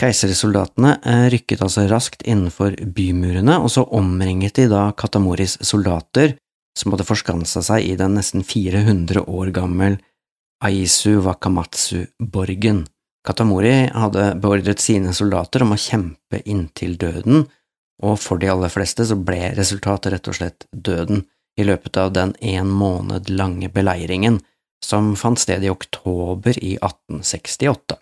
Keisersoldatene 0.01 0.95
eh, 1.05 1.27
rykket 1.29 1.61
altså 1.61 1.85
raskt 1.85 2.23
innenfor 2.25 2.73
bymurene, 2.95 3.59
og 3.61 3.69
så 3.69 3.83
omringet 3.93 4.57
de 4.57 4.65
da 4.71 4.87
Katamoris 4.97 5.59
soldater, 5.61 6.33
som 6.77 6.95
hadde 6.95 7.05
forskansa 7.05 7.61
seg 7.65 7.85
i 7.85 7.97
den 7.99 8.15
nesten 8.17 8.45
400 8.47 9.27
år 9.29 9.51
gammel 9.53 9.99
Aisu 10.65 11.19
Wakamatsu-borgen. 11.25 12.85
Katamori 13.27 13.73
hadde 13.93 14.31
beordret 14.41 14.81
sine 14.81 15.13
soldater 15.13 15.61
om 15.61 15.75
å 15.75 15.81
kjempe 15.81 16.41
inntil 16.49 16.97
døden, 16.97 17.45
og 18.01 18.17
for 18.17 18.41
de 18.41 18.49
aller 18.49 18.73
fleste 18.73 19.05
så 19.05 19.17
ble 19.19 19.51
resultatet 19.57 20.15
rett 20.15 20.29
og 20.31 20.37
slett 20.39 20.65
døden 20.73 21.27
i 21.59 21.65
løpet 21.67 21.99
av 22.01 22.13
den 22.15 22.33
en 22.41 22.71
måned 22.73 23.29
lange 23.29 23.69
beleiringen 23.69 24.39
som 24.81 25.13
fant 25.19 25.37
sted 25.37 25.61
i 25.61 25.69
oktober 25.69 26.57
i 26.57 26.79
1868. 26.79 28.01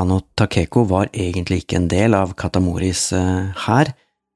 Nakano 0.00 0.20
Takeko 0.34 0.86
var 0.88 1.10
egentlig 1.12 1.60
ikke 1.60 1.76
en 1.76 1.88
del 1.88 2.14
av 2.16 2.32
Katamoris 2.32 3.12
eh, 3.12 3.50
hær, 3.66 3.90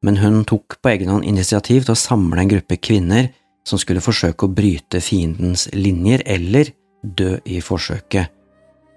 men 0.04 0.18
hun 0.20 0.42
tok 0.44 0.76
på 0.82 0.90
egen 0.90 1.08
hånd 1.08 1.24
initiativ 1.24 1.86
til 1.86 1.94
å 1.94 1.96
samle 1.96 2.42
en 2.42 2.50
gruppe 2.50 2.76
kvinner 2.76 3.30
som 3.64 3.80
skulle 3.80 4.04
forsøke 4.04 4.44
å 4.44 4.52
bryte 4.52 5.00
fiendens 5.00 5.70
linjer 5.72 6.20
eller 6.26 6.68
dø 7.00 7.38
i 7.48 7.62
forsøket. 7.64 8.28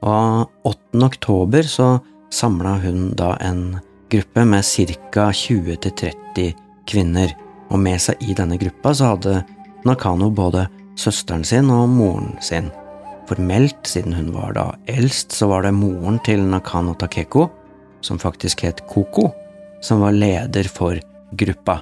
Og 0.03 0.67
8. 0.67 1.05
oktober 1.07 1.63
så 1.63 2.01
samla 2.35 2.75
hun 2.83 3.13
da 3.15 3.37
en 3.39 3.77
gruppe 4.11 4.43
med 4.43 4.67
ca. 4.67 5.29
20–30 5.31 6.51
kvinner, 6.87 7.31
og 7.71 7.79
med 7.79 8.03
seg 8.03 8.19
i 8.27 8.35
denne 8.35 8.59
gruppa 8.59 8.91
så 8.91 9.13
hadde 9.13 9.39
Nakano 9.87 10.27
både 10.35 10.67
søsteren 10.99 11.47
sin 11.47 11.71
og 11.71 11.87
moren 11.95 12.35
sin. 12.43 12.67
Formelt, 13.27 13.83
siden 13.83 14.15
hun 14.15 14.31
var 14.31 14.53
da 14.55 14.65
eldst, 14.87 15.33
så 15.35 15.49
var 15.51 15.65
det 15.65 15.75
moren 15.75 16.19
til 16.23 16.45
Nakano 16.47 16.93
Takeko, 16.95 17.49
som 18.01 18.19
faktisk 18.21 18.63
het 18.63 18.85
Koko, 18.87 19.29
som 19.83 19.99
var 20.05 20.15
leder 20.15 20.69
for 20.71 20.95
gruppa. 21.35 21.81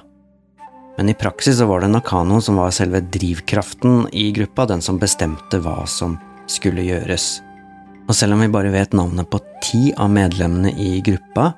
Men 0.96 1.12
i 1.12 1.14
praksis 1.14 1.60
så 1.60 1.68
var 1.68 1.84
det 1.84 1.92
Nakano 1.92 2.40
som 2.42 2.58
var 2.58 2.74
selve 2.74 3.02
drivkraften 3.14 4.08
i 4.12 4.30
gruppa, 4.34 4.66
den 4.66 4.82
som 4.82 4.98
bestemte 4.98 5.60
hva 5.62 5.84
som 5.86 6.16
skulle 6.50 6.82
gjøres. 6.86 7.36
Og 8.06 8.14
selv 8.14 8.34
om 8.34 8.42
vi 8.42 8.50
bare 8.50 8.72
vet 8.74 8.94
navnet 8.96 9.30
på 9.30 9.38
ti 9.62 9.90
av 9.98 10.10
medlemmene 10.14 10.72
i 10.74 10.98
gruppa, 11.04 11.52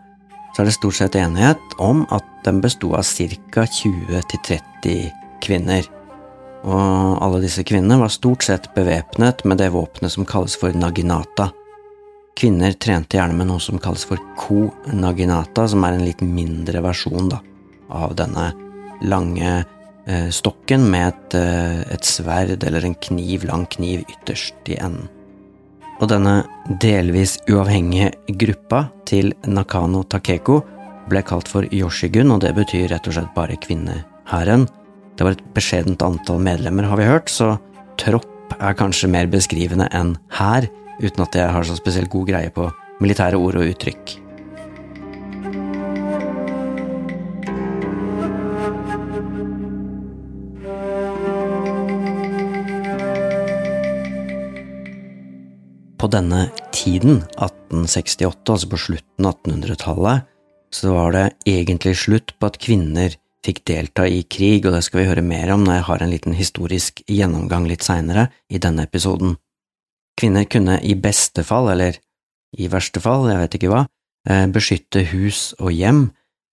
så 0.52 0.62
er 0.62 0.68
det 0.68 0.76
stort 0.76 0.98
sett 0.98 1.16
enighet 1.16 1.76
om 1.80 2.02
at 2.12 2.26
den 2.44 2.60
besto 2.64 2.92
av 2.98 3.06
ca. 3.06 3.64
20–30 3.64 5.08
kvinner 5.44 5.86
og 6.68 7.22
alle 7.24 7.40
disse 7.40 7.64
kvinnene 7.64 8.00
var 8.02 8.12
stort 8.12 8.44
sett 8.44 8.68
bevæpnet 8.74 9.44
med 9.48 9.60
det 9.62 9.70
våpenet 9.72 10.12
som 10.12 10.26
kalles 10.28 10.56
for 10.60 10.74
naginata. 10.76 11.48
Kvinner 12.38 12.76
trente 12.78 13.16
gjerne 13.16 13.34
med 13.38 13.48
noe 13.48 13.62
som 13.62 13.80
kalles 13.82 14.04
for 14.06 14.20
ko-naginata, 14.38 15.64
som 15.72 15.84
er 15.86 15.96
en 15.96 16.06
litt 16.06 16.20
mindre 16.22 16.82
versjon 16.84 17.32
da, 17.32 17.40
av 17.88 18.14
denne 18.18 18.50
lange 19.02 19.52
eh, 20.06 20.28
stokken 20.34 20.86
med 20.92 21.08
et, 21.08 21.38
eh, 21.40 21.80
et 21.94 22.06
sverd 22.06 22.62
eller 22.62 22.84
en 22.86 22.98
kniv, 23.08 23.48
lang 23.48 23.66
kniv 23.72 24.04
ytterst 24.06 24.70
i 24.70 24.78
enden. 24.78 25.08
Og 25.98 26.06
denne 26.12 26.44
delvis 26.78 27.40
uavhengige 27.50 28.12
gruppa 28.38 28.84
til 29.08 29.32
Nakano 29.50 30.04
Takeko 30.06 30.60
ble 31.10 31.24
kalt 31.26 31.48
for 31.50 31.66
Yoshigun, 31.74 32.30
og 32.30 32.44
det 32.44 32.52
betyr 32.54 32.92
rett 32.92 33.08
og 33.08 33.16
slett 33.16 33.34
bare 33.34 33.58
kvinnehæren. 33.58 34.68
Det 35.18 35.26
var 35.26 35.34
et 35.34 35.46
beskjedent 35.50 36.02
antall 36.06 36.38
medlemmer, 36.38 36.86
har 36.86 36.98
vi 37.00 37.06
hørt, 37.08 37.26
så 37.26 37.56
tropp 37.98 38.52
er 38.62 38.76
kanskje 38.78 39.10
mer 39.10 39.26
beskrivende 39.26 39.88
enn 39.90 40.12
hær, 40.38 40.68
uten 41.02 41.24
at 41.24 41.34
jeg 41.34 41.50
har 41.50 41.66
så 41.66 41.74
spesielt 41.74 42.12
god 42.12 42.30
greie 42.30 42.52
på 42.54 42.68
militære 43.02 43.34
ord 43.34 43.58
og 43.58 43.66
uttrykk. 43.66 44.14
På 55.98 56.06
denne 56.14 56.46
tiden, 56.70 57.24
1868, 57.34 58.52
altså 58.54 58.70
på 58.70 58.84
slutten 58.86 59.26
av 59.26 59.40
1800-tallet, 59.42 60.28
så 60.70 60.94
var 60.94 61.16
det 61.16 61.30
egentlig 61.50 61.98
slutt 62.06 62.38
på 62.38 62.46
at 62.52 62.62
kvinner 62.62 63.18
fikk 63.46 63.62
delta 63.68 64.06
i 64.08 64.22
krig, 64.26 64.66
og 64.66 64.74
det 64.74 64.82
skal 64.86 65.02
vi 65.02 65.08
høre 65.08 65.24
mer 65.24 65.52
om 65.54 65.64
når 65.64 65.78
jeg 65.78 65.86
har 65.88 66.04
en 66.04 66.12
liten 66.12 66.36
historisk 66.36 67.02
gjennomgang 67.06 67.68
litt 67.70 67.86
seinere 67.86 68.28
i 68.50 68.60
denne 68.62 68.86
episoden. 68.88 69.36
Kvinner 70.18 70.48
kunne 70.50 70.80
i 70.82 70.96
beste 70.98 71.44
fall, 71.46 71.70
eller 71.72 72.00
i 72.58 72.68
verste 72.70 73.02
fall, 73.02 73.28
jeg 73.30 73.42
vet 73.42 73.58
ikke 73.58 73.72
hva, 73.72 73.84
eh, 74.28 74.46
beskytte 74.50 75.04
hus 75.12 75.52
og 75.60 75.70
hjem, 75.72 76.08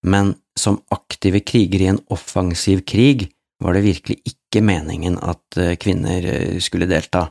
men 0.05 0.35
som 0.57 0.81
aktive 0.93 1.41
krigere 1.41 1.87
i 1.87 1.93
en 1.93 2.03
offensiv 2.13 2.85
krig 2.85 3.29
var 3.63 3.73
det 3.73 3.85
virkelig 3.85 4.19
ikke 4.27 4.61
meningen 4.63 5.17
at 5.23 5.57
eh, 5.57 5.75
kvinner 5.81 6.27
eh, 6.29 6.59
skulle 6.61 6.89
delta, 6.91 7.29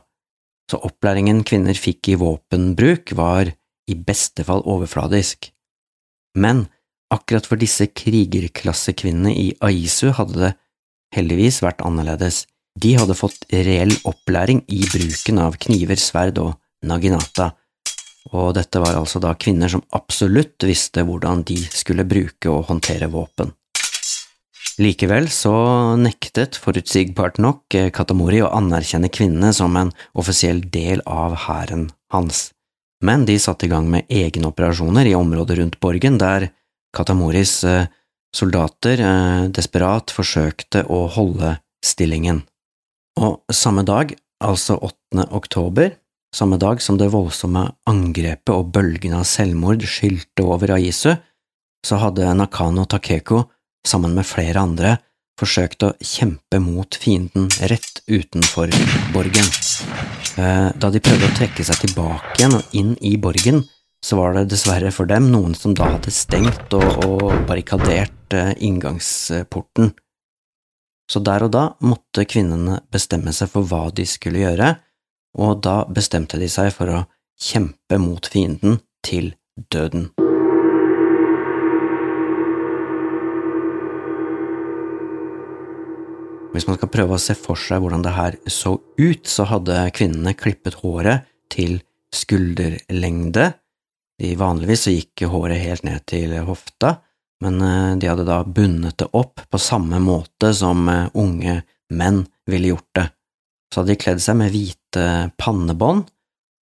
så 0.69 0.81
opplæringen 0.81 1.43
kvinner 1.45 1.77
fikk 1.77 2.09
i 2.11 2.19
våpenbruk 2.19 3.13
var 3.17 3.51
i 3.85 3.95
beste 3.95 4.43
fall 4.47 4.63
overfladisk. 4.65 5.51
Men 6.35 6.65
Akkurat 7.13 7.45
for 7.45 7.61
disse 7.61 7.87
krigerklassekvinnene 7.93 9.33
i 9.35 9.47
Aisu 9.63 10.09
hadde 10.17 10.39
det 10.41 10.53
heldigvis 11.15 11.61
vært 11.63 11.83
annerledes. 11.85 12.45
De 12.75 12.95
hadde 12.97 13.15
fått 13.15 13.45
reell 13.53 13.93
opplæring 14.09 14.63
i 14.67 14.81
bruken 14.89 15.39
av 15.39 15.59
kniver, 15.61 15.99
sverd 16.01 16.41
og 16.41 16.55
naginata, 16.85 17.53
og 18.33 18.55
dette 18.57 18.81
var 18.81 18.97
altså 18.97 19.21
da 19.21 19.35
kvinner 19.37 19.69
som 19.71 19.85
absolutt 19.95 20.65
visste 20.65 21.05
hvordan 21.05 21.45
de 21.47 21.59
skulle 21.69 22.07
bruke 22.09 22.49
og 22.51 22.65
håndtere 22.71 23.07
våpen. 23.13 23.53
Likevel 24.81 25.29
så 25.31 25.53
nektet, 25.95 26.57
forutsigbart 26.59 27.37
nok, 27.39 27.77
Katamori 27.95 28.41
å 28.43 28.51
anerkjenne 28.57 29.07
kvinnene 29.13 29.53
som 29.55 29.77
en 29.79 29.93
offisiell 30.19 30.59
del 30.73 30.99
av 31.07 31.37
hæren 31.45 31.87
hans, 32.11 32.49
men 33.05 33.23
de 33.29 33.37
satte 33.39 33.69
i 33.69 33.71
gang 33.71 33.87
med 33.91 34.09
egne 34.11 34.49
operasjoner 34.51 35.07
i 35.07 35.15
området 35.15 35.61
rundt 35.61 35.79
borgen, 35.79 36.19
der 36.19 36.49
Katamoris 36.95 37.59
eh, 37.67 37.87
soldater 38.35 39.01
eh, 39.03 39.45
desperat 39.53 40.13
forsøkte 40.15 40.85
å 40.91 41.05
holde 41.11 41.57
stillingen. 41.85 42.43
Og 43.19 43.43
samme 43.53 43.85
dag, 43.87 44.11
altså 44.43 44.77
8. 44.79 45.27
oktober, 45.35 45.95
samme 46.35 46.59
dag 46.59 46.81
som 46.83 46.99
det 46.99 47.11
voldsomme 47.13 47.67
angrepet 47.87 48.51
og 48.51 48.73
bølgen 48.75 49.15
av 49.15 49.27
selvmord 49.29 49.85
skylte 49.87 50.43
over 50.43 50.75
Aisu, 50.75 51.13
så 51.85 51.99
hadde 52.01 52.33
Nakano 52.35 52.87
Takeko, 52.89 53.45
sammen 53.85 54.15
med 54.17 54.25
flere 54.27 54.63
andre, 54.65 54.97
forsøkt 55.39 55.83
å 55.83 55.93
kjempe 55.99 56.59
mot 56.63 56.95
fienden 56.97 57.47
rett 57.69 58.01
utenfor 58.07 58.71
borgen. 59.13 59.47
Eh, 60.35 60.69
da 60.75 60.91
de 60.91 61.01
prøvde 61.03 61.29
å 61.29 61.35
trekke 61.37 61.63
seg 61.67 61.83
tilbake 61.83 62.35
igjen 62.39 62.57
og 62.57 62.75
inn 62.75 62.95
i 63.03 63.15
borgen, 63.21 63.63
så 64.05 64.17
var 64.19 64.35
det 64.35 64.49
dessverre 64.51 64.91
for 64.93 65.09
dem 65.09 65.31
noen 65.33 65.55
som 65.57 65.73
da 65.73 65.87
hadde 65.95 66.11
stengt 66.13 66.73
og, 66.77 67.05
og 67.07 67.23
barrikadert 67.49 68.35
eh, 68.37 68.51
inngangsporten. 68.67 69.95
Så 71.09 71.21
der 71.25 71.45
og 71.47 71.53
da 71.53 71.63
måtte 71.85 72.27
kvinnene 72.29 72.83
bestemme 72.93 73.33
seg 73.33 73.49
for 73.53 73.65
hva 73.65 73.87
de 73.97 74.05
skulle 74.09 74.43
gjøre, 74.43 74.75
og 75.41 75.57
da 75.65 75.79
bestemte 75.89 76.37
de 76.41 76.49
seg 76.49 76.69
for 76.75 76.93
å 76.93 77.01
kjempe 77.41 77.97
mot 78.01 78.29
fienden 78.29 78.77
til 79.05 79.33
døden. 79.73 80.11
Hvis 86.53 86.69
man 86.69 86.77
skal 86.77 86.93
prøve 86.93 87.17
å 87.17 87.21
se 87.21 87.33
for 87.35 87.59
seg 87.59 87.81
hvordan 87.83 88.05
det 88.05 88.15
her 88.15 88.37
så 88.47 88.77
ut, 88.77 89.27
så 89.27 89.49
hadde 89.49 89.81
kvinnene 89.97 90.37
klippet 90.37 90.77
håret 90.85 91.25
til 91.51 91.81
skulderlengde. 92.15 93.51
De 94.21 94.35
vanligvis 94.39 94.85
så 94.85 94.93
gikk 94.93 95.25
håret 95.31 95.59
helt 95.59 95.83
ned 95.87 96.05
til 96.07 96.33
hofta, 96.47 96.95
men 97.43 97.59
eh, 97.61 97.95
de 97.99 98.09
hadde 98.09 98.27
da 98.27 98.41
bundet 98.43 98.97
det 99.01 99.09
opp 99.17 99.43
på 99.51 99.59
samme 99.59 99.99
måte 100.03 100.53
som 100.55 100.87
eh, 100.89 101.09
unge 101.19 101.61
menn 101.93 102.23
ville 102.49 102.73
gjort 102.73 102.91
det. 102.95 103.07
Så 103.71 103.81
hadde 103.81 103.93
de 103.93 104.01
kledd 104.01 104.21
seg 104.23 104.37
med 104.39 104.53
hvite 104.53 105.07
pannebånd, 105.41 106.05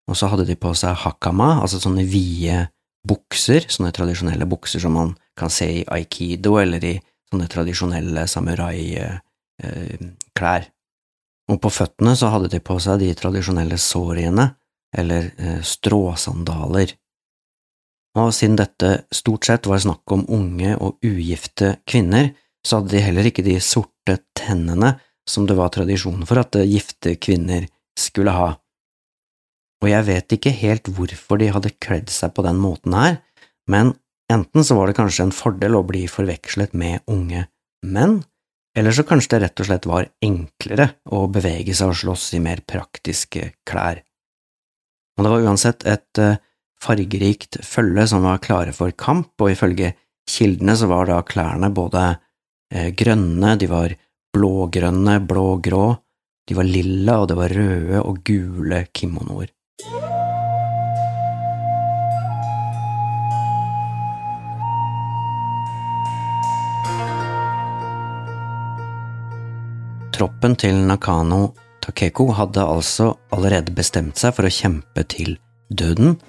og 0.09 0.17
så 0.17 0.29
hadde 0.31 0.47
de 0.47 0.55
på 0.59 0.71
seg 0.77 0.95
hakama, 1.03 1.57
altså 1.61 1.81
sånne 1.81 2.05
vide 2.07 2.65
bukser, 3.07 3.65
sånne 3.71 3.91
tradisjonelle 3.95 4.47
bukser 4.49 4.83
som 4.83 4.95
man 4.95 5.15
kan 5.37 5.51
se 5.51 5.67
i 5.81 5.85
aikido 5.89 6.55
eller 6.61 6.83
i 6.85 6.95
sånne 7.31 7.49
tradisjonelle 7.51 8.27
samurai-bukser 8.29 9.19
Eh. 9.61 10.63
Og 11.51 11.59
på 11.61 11.69
føttene 11.69 12.15
så 12.17 12.31
hadde 12.33 12.49
de 12.49 12.61
på 12.63 12.77
seg 12.81 13.01
de 13.01 13.11
tradisjonelle 13.17 13.77
soriene, 13.81 14.47
eller 14.97 15.27
stråsandaler. 15.65 16.93
Og 18.19 18.33
siden 18.35 18.57
dette 18.59 19.05
stort 19.15 19.47
sett 19.47 19.69
var 19.71 19.79
snakk 19.79 20.11
om 20.11 20.25
unge 20.27 20.73
og 20.75 20.99
ugifte 21.05 21.77
kvinner, 21.87 22.33
så 22.65 22.79
hadde 22.79 22.93
de 22.95 23.03
heller 23.05 23.29
ikke 23.29 23.45
de 23.45 23.55
sorte 23.63 24.17
tennene 24.37 24.97
som 25.29 25.45
det 25.47 25.55
var 25.57 25.71
tradisjon 25.73 26.25
for 26.27 26.41
at 26.41 26.57
gifte 26.67 27.15
kvinner 27.21 27.67
skulle 27.97 28.33
ha. 28.35 28.49
Og 29.81 29.89
jeg 29.89 30.07
vet 30.09 30.35
ikke 30.35 30.53
helt 30.53 30.91
hvorfor 30.93 31.39
de 31.41 31.49
hadde 31.55 31.73
kledd 31.81 32.11
seg 32.13 32.35
på 32.35 32.45
den 32.45 32.59
måten 32.61 32.93
her, 32.97 33.17
men 33.69 33.95
enten 34.31 34.65
så 34.65 34.77
var 34.77 34.89
det 34.89 34.97
kanskje 34.99 35.29
en 35.29 35.35
fordel 35.35 35.77
å 35.77 35.85
bli 35.87 36.03
forvekslet 36.11 36.75
med 36.77 37.01
unge 37.09 37.47
menn, 37.85 38.19
eller 38.77 38.95
så 38.95 39.03
kanskje 39.07 39.35
det 39.35 39.41
rett 39.45 39.63
og 39.63 39.67
slett 39.67 39.89
var 39.89 40.07
enklere 40.23 40.87
å 41.11 41.25
bevege 41.31 41.73
seg 41.75 41.91
og 41.91 41.99
slåss 42.03 42.29
i 42.37 42.43
mer 42.43 42.61
praktiske 42.67 43.51
klær. 43.67 44.03
Og 45.17 45.25
det 45.25 45.33
var 45.33 45.47
uansett 45.47 45.83
et 45.89 46.21
eh, 46.21 46.39
fargerikt 46.81 47.59
følge 47.65 48.07
som 48.09 48.25
var 48.25 48.41
klare 48.43 48.73
for 48.75 48.93
kamp, 48.97 49.33
og 49.41 49.53
ifølge 49.53 49.93
kildene 50.29 50.75
så 50.77 50.89
var 50.89 51.09
da 51.09 51.21
klærne 51.25 51.71
både 51.73 52.05
eh, 52.73 52.89
grønne, 52.97 53.55
de 53.59 53.69
var 53.69 53.95
blågrønne, 54.33 55.19
blågrå, 55.27 55.85
de 56.47 56.57
var 56.57 56.67
lilla, 56.67 57.19
og 57.21 57.31
det 57.31 57.37
var 57.39 57.53
røde 57.55 58.01
og 58.01 58.21
gule 58.25 58.85
kimonoer. 58.93 59.51
Troppen 70.11 70.53
til 70.59 70.83
Nakano 70.85 71.47
Takeko 71.81 72.27
hadde 72.37 72.61
altså 72.61 73.07
allerede 73.33 73.73
bestemt 73.73 74.19
seg 74.21 74.35
for 74.37 74.45
å 74.45 74.53
kjempe 74.53 75.01
til 75.09 75.33
døden, 75.73 76.19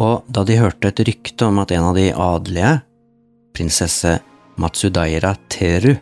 og 0.00 0.28
da 0.32 0.44
de 0.48 0.56
hørte 0.60 0.90
et 0.90 1.02
rykte 1.06 1.48
om 1.48 1.60
at 1.60 1.72
en 1.76 1.90
av 1.90 1.98
de 1.98 2.08
adelige, 2.14 2.78
prinsesse 3.56 4.16
Matsudaira 4.60 5.34
Teru, 5.52 5.94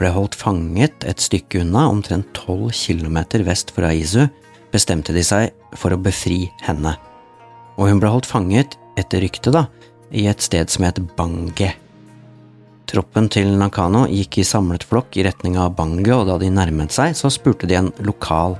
ble 0.00 0.10
holdt 0.12 0.36
fanget 0.36 1.06
et 1.06 1.22
stykke 1.22 1.62
unna, 1.62 1.86
omtrent 1.88 2.28
tolv 2.36 2.72
kilometer 2.74 3.44
vest 3.46 3.70
for 3.74 3.86
Aizu, 3.86 4.26
bestemte 4.72 5.14
de 5.14 5.22
seg 5.24 5.52
for 5.78 5.94
å 5.94 6.00
befri 6.00 6.46
henne. 6.66 6.96
Og 7.78 7.88
hun 7.88 8.02
ble 8.02 8.10
holdt 8.12 8.28
fanget, 8.28 8.76
etter 9.00 9.22
ryktet, 9.24 9.54
da, 9.54 9.66
i 10.12 10.26
et 10.28 10.44
sted 10.44 10.68
som 10.72 10.84
het 10.84 11.00
Bange. 11.16 11.70
Troppen 12.92 13.30
til 13.32 13.54
Nakano 13.56 14.04
gikk 14.10 14.42
i 14.42 14.44
samlet 14.44 14.84
flokk 14.84 15.16
i 15.16 15.24
retning 15.24 15.56
av 15.60 15.76
Bange, 15.78 16.12
og 16.12 16.26
da 16.28 16.36
de 16.42 16.50
nærmet 16.52 16.92
seg, 16.92 17.16
så 17.16 17.30
spurte 17.32 17.70
de 17.70 17.78
en 17.78 17.92
lokal 18.04 18.58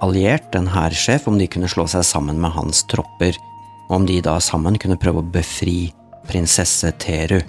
alliert, 0.00 0.54
en 0.56 0.70
hærsjef, 0.70 1.26
om 1.28 1.36
de 1.36 1.50
kunne 1.50 1.68
slå 1.68 1.84
seg 1.90 2.06
sammen 2.06 2.40
med 2.40 2.54
hans 2.56 2.86
tropper, 2.88 3.36
og 3.90 3.96
om 3.98 4.06
de 4.06 4.20
da 4.22 4.38
sammen 4.40 4.78
kunne 4.78 4.98
prøve 5.00 5.20
å 5.20 5.30
befri 5.34 5.90
prinsesse 6.30 6.92
Teru. 7.02 7.40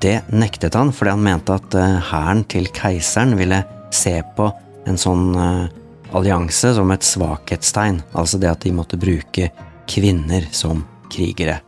Det 0.00 0.16
nektet 0.32 0.76
han 0.76 0.92
fordi 0.92 1.12
han 1.12 1.24
mente 1.24 1.54
at 1.54 1.76
eh, 1.76 2.00
hæren 2.10 2.42
til 2.48 2.70
keiseren 2.72 3.36
ville 3.38 3.60
se 3.94 4.16
på 4.36 4.48
en 4.88 4.98
sånn 5.00 5.28
uh, 5.36 5.68
allianse 6.16 6.74
som 6.76 6.90
et 6.92 7.06
svakhetstegn, 7.06 8.02
altså 8.12 8.40
det 8.40 8.50
at 8.50 8.64
de 8.66 8.72
måtte 8.74 8.98
bruke 9.00 9.48
kvinner 9.88 10.48
som 10.52 10.82
krigere. 11.12 11.60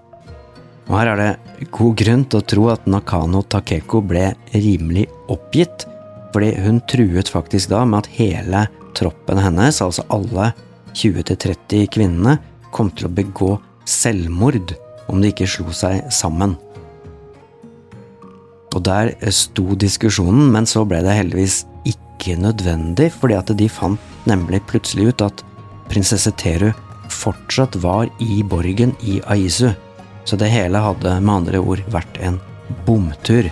Og 0.86 0.98
her 0.98 1.12
er 1.12 1.22
det 1.22 1.68
god 1.74 1.96
grunn 1.98 2.24
til 2.26 2.42
å 2.42 2.46
tro 2.52 2.66
at 2.74 2.84
Nakano 2.90 3.40
Takeko 3.42 4.02
ble 4.04 4.28
rimelig 4.52 5.06
oppgitt, 5.32 5.86
fordi 6.34 6.52
hun 6.66 6.82
truet 6.90 7.30
faktisk 7.32 7.72
da 7.72 7.86
med 7.88 8.04
at 8.04 8.12
hele 8.18 8.66
troppen 8.96 9.40
hennes, 9.40 9.80
altså 9.82 10.04
alle 10.12 10.50
20-30 10.96 11.88
kvinnene, 11.92 12.36
kom 12.76 12.92
til 12.92 13.08
å 13.08 13.14
begå 13.16 13.54
selvmord 13.88 14.74
om 15.10 15.22
de 15.22 15.32
ikke 15.32 15.48
slo 15.48 15.72
seg 15.74 16.04
sammen. 16.12 16.56
Og 18.74 18.82
der 18.84 19.14
sto 19.32 19.72
diskusjonen, 19.78 20.50
men 20.52 20.68
så 20.68 20.84
ble 20.84 21.00
det 21.06 21.16
heldigvis 21.16 21.62
ikke 21.88 22.36
nødvendig, 22.42 23.08
fordi 23.14 23.38
at 23.38 23.54
de 23.56 23.70
fant 23.72 24.28
nemlig 24.28 24.60
plutselig 24.68 25.14
ut 25.14 25.26
at 25.30 25.42
prinsesse 25.88 26.32
Teru 26.36 26.72
fortsatt 27.12 27.78
var 27.80 28.10
i 28.20 28.42
borgen 28.44 28.92
i 29.06 29.20
Aizu 29.30 29.70
så 30.26 30.36
det 30.36 30.50
hele 30.50 30.82
hadde 30.82 31.20
med 31.22 31.34
andre 31.34 31.62
ord 31.62 31.82
vært 31.94 32.18
en 32.18 32.40
bomtur. 32.86 33.46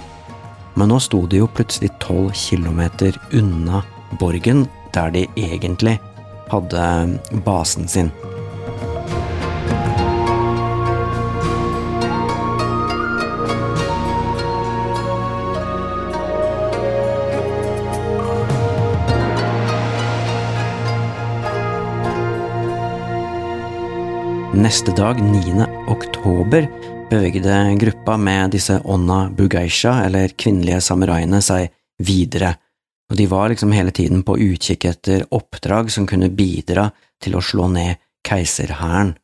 Men 0.74 0.90
nå 0.90 0.98
sto 1.02 1.22
de 1.30 1.38
jo 1.38 1.50
plutselig 1.54 1.92
tolv 2.02 2.32
kilometer 2.34 3.14
unna 3.38 3.84
borgen, 4.18 4.66
der 4.94 5.14
de 5.14 5.28
egentlig 5.38 6.00
hadde 6.50 6.84
basen 7.46 7.86
sin. 7.88 8.10
Neste 24.54 24.92
dag, 24.92 25.18
9. 25.22 25.66
oktober, 25.88 26.68
bevegde 27.10 27.74
gruppa 27.78 28.16
med 28.16 28.52
disse 28.54 28.76
Onna 28.84 29.30
Bugeisha, 29.30 30.04
eller 30.04 30.30
kvinnelige 30.38 30.78
samuraiene, 30.80 31.40
seg 31.42 31.72
videre, 31.98 32.52
og 33.10 33.18
de 33.18 33.26
var 33.26 33.50
liksom 33.50 33.74
hele 33.74 33.90
tiden 33.90 34.22
på 34.22 34.36
utkikk 34.38 34.86
etter 34.92 35.24
oppdrag 35.34 35.90
som 35.90 36.06
kunne 36.06 36.30
bidra 36.30 36.86
til 37.22 37.34
å 37.34 37.42
slå 37.42 37.66
ned 37.72 37.98
keiserhæren. 38.28 39.16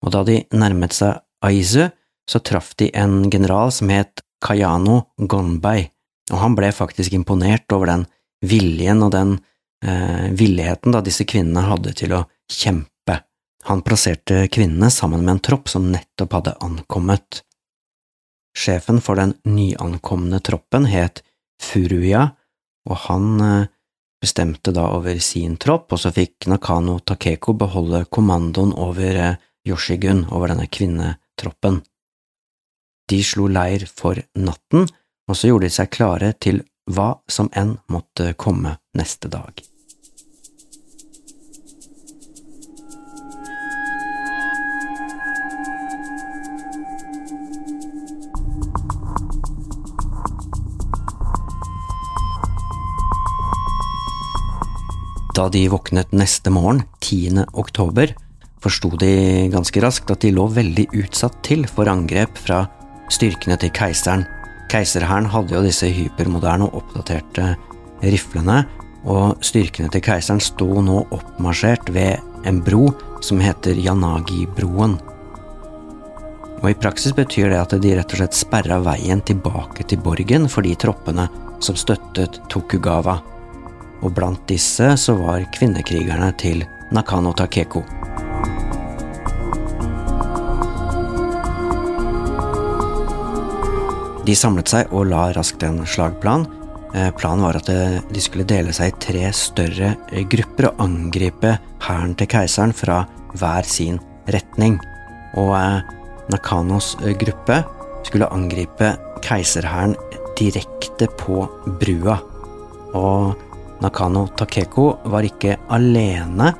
Og 0.00 0.14
da 0.16 0.24
de 0.24 0.38
nærmet 0.56 0.96
seg 0.96 1.20
Aizu, 1.44 1.90
så 2.24 2.40
traff 2.40 2.72
de 2.80 2.88
en 2.96 3.28
general 3.28 3.68
som 3.68 3.92
het 3.92 4.24
Kayano 4.40 5.02
Gonbei, 5.20 5.90
og 6.32 6.40
han 6.40 6.56
ble 6.56 6.72
faktisk 6.72 7.12
imponert 7.12 7.68
over 7.76 7.92
den 7.92 8.08
viljen 8.40 9.04
og 9.04 9.12
den 9.12 9.36
eh, 9.84 10.32
villigheten 10.32 10.96
da 10.96 11.04
disse 11.04 11.28
kvinnene 11.28 11.68
hadde 11.68 11.92
til 12.00 12.16
å 12.16 12.24
kjempe 12.48 12.93
han 13.64 13.82
plasserte 13.82 14.46
kvinnene 14.52 14.90
sammen 14.90 15.24
med 15.24 15.36
en 15.36 15.44
tropp 15.48 15.70
som 15.72 15.90
nettopp 15.92 16.32
hadde 16.36 16.56
ankommet. 16.64 17.40
Sjefen 18.56 19.00
for 19.02 19.18
den 19.18 19.34
nyankomne 19.48 20.40
troppen 20.44 20.86
het 20.90 21.22
Furuya, 21.62 22.28
og 22.84 23.00
han 23.06 23.40
eh, 23.40 23.70
bestemte 24.20 24.72
da 24.76 24.86
over 24.96 25.18
sin 25.18 25.56
tropp, 25.60 25.92
og 25.92 26.02
så 26.02 26.12
fikk 26.14 26.48
Nakano 26.52 26.98
Takeko 27.00 27.56
beholde 27.64 28.04
kommandoen 28.12 28.74
over 28.76 29.20
eh, 29.24 29.42
Yoshigun, 29.64 30.26
over 30.30 30.52
denne 30.52 30.68
kvinnetroppen. 30.68 31.80
De 33.08 33.20
slo 33.24 33.48
leir 33.48 33.88
for 33.88 34.20
natten, 34.36 34.88
og 35.28 35.36
så 35.36 35.48
gjorde 35.48 35.70
de 35.70 35.76
seg 35.80 35.92
klare 35.92 36.34
til 36.36 36.60
hva 36.92 37.14
som 37.32 37.48
enn 37.56 37.78
måtte 37.88 38.34
komme 38.36 38.76
neste 38.96 39.32
dag. 39.32 39.56
Da 55.34 55.48
de 55.50 55.64
våknet 55.66 56.12
neste 56.14 56.50
morgen, 56.54 56.84
10. 57.02 57.48
oktober, 57.58 58.12
forsto 58.62 58.92
de 59.00 59.48
ganske 59.50 59.80
raskt 59.82 60.12
at 60.14 60.22
de 60.22 60.30
lå 60.30 60.44
veldig 60.46 60.84
utsatt 60.94 61.40
til 61.42 61.64
for 61.66 61.90
angrep 61.90 62.38
fra 62.38 62.60
styrkene 63.10 63.56
til 63.58 63.72
keiseren. 63.74 64.22
Keiserhæren 64.70 65.26
hadde 65.32 65.56
jo 65.56 65.64
disse 65.66 65.90
hypermoderne 65.90 66.68
og 66.68 66.84
oppdaterte 66.84 67.48
riflene, 68.04 68.60
og 69.02 69.42
styrkene 69.42 69.90
til 69.90 70.04
keiseren 70.06 70.38
sto 70.38 70.70
nå 70.86 71.02
oppmarsjert 71.10 71.90
ved 71.90 72.46
en 72.46 72.62
bro 72.62 72.86
som 73.18 73.42
heter 73.42 73.74
Yanagi-broen. 73.74 75.00
Og 76.62 76.70
I 76.70 76.78
praksis 76.78 77.12
betyr 77.16 77.50
det 77.50 77.58
at 77.58 77.74
de 77.82 77.98
rett 77.98 78.14
og 78.14 78.22
slett 78.22 78.38
sperra 78.38 78.78
veien 78.86 79.26
tilbake 79.26 79.82
til 79.82 79.98
borgen 79.98 80.46
for 80.46 80.62
de 80.62 80.78
troppene 80.78 81.26
som 81.58 81.74
støttet 81.74 82.38
Tokugawa 82.52 83.18
og 84.04 84.12
blant 84.16 84.42
disse 84.48 84.94
så 85.00 85.16
var 85.18 85.46
kvinnekrigerne 85.54 86.30
til 86.40 86.64
Nakano 86.94 87.32
Takeko. 87.36 87.82
De 94.24 94.32
samlet 94.36 94.70
seg 94.72 94.92
og 94.94 95.10
la 95.10 95.26
raskt 95.36 95.64
en 95.66 95.82
slagplan. 95.88 96.46
Eh, 96.94 97.10
planen 97.18 97.44
var 97.44 97.58
at 97.58 97.68
de 97.68 98.22
skulle 98.22 98.46
dele 98.48 98.72
seg 98.72 98.92
i 98.92 98.98
tre 99.02 99.28
større 99.36 99.90
eh, 100.12 100.24
grupper 100.30 100.70
og 100.70 100.80
angripe 100.86 101.56
hæren 101.84 102.14
til 102.16 102.30
keiseren 102.32 102.72
fra 102.72 103.02
hver 103.36 103.68
sin 103.68 103.98
retning. 104.32 104.78
Og 105.36 105.52
eh, 105.58 105.82
Nakanos 106.32 106.94
gruppe 107.20 107.60
skulle 108.06 108.30
angripe 108.32 108.94
keiserhæren 109.24 109.96
direkte 110.38 111.10
på 111.20 111.44
brua. 111.82 112.16
Og 112.94 113.43
Nakano 113.84 114.24
Takeko 114.32 114.86
var 115.12 115.26
ikke 115.26 115.58
alene. 115.74 116.52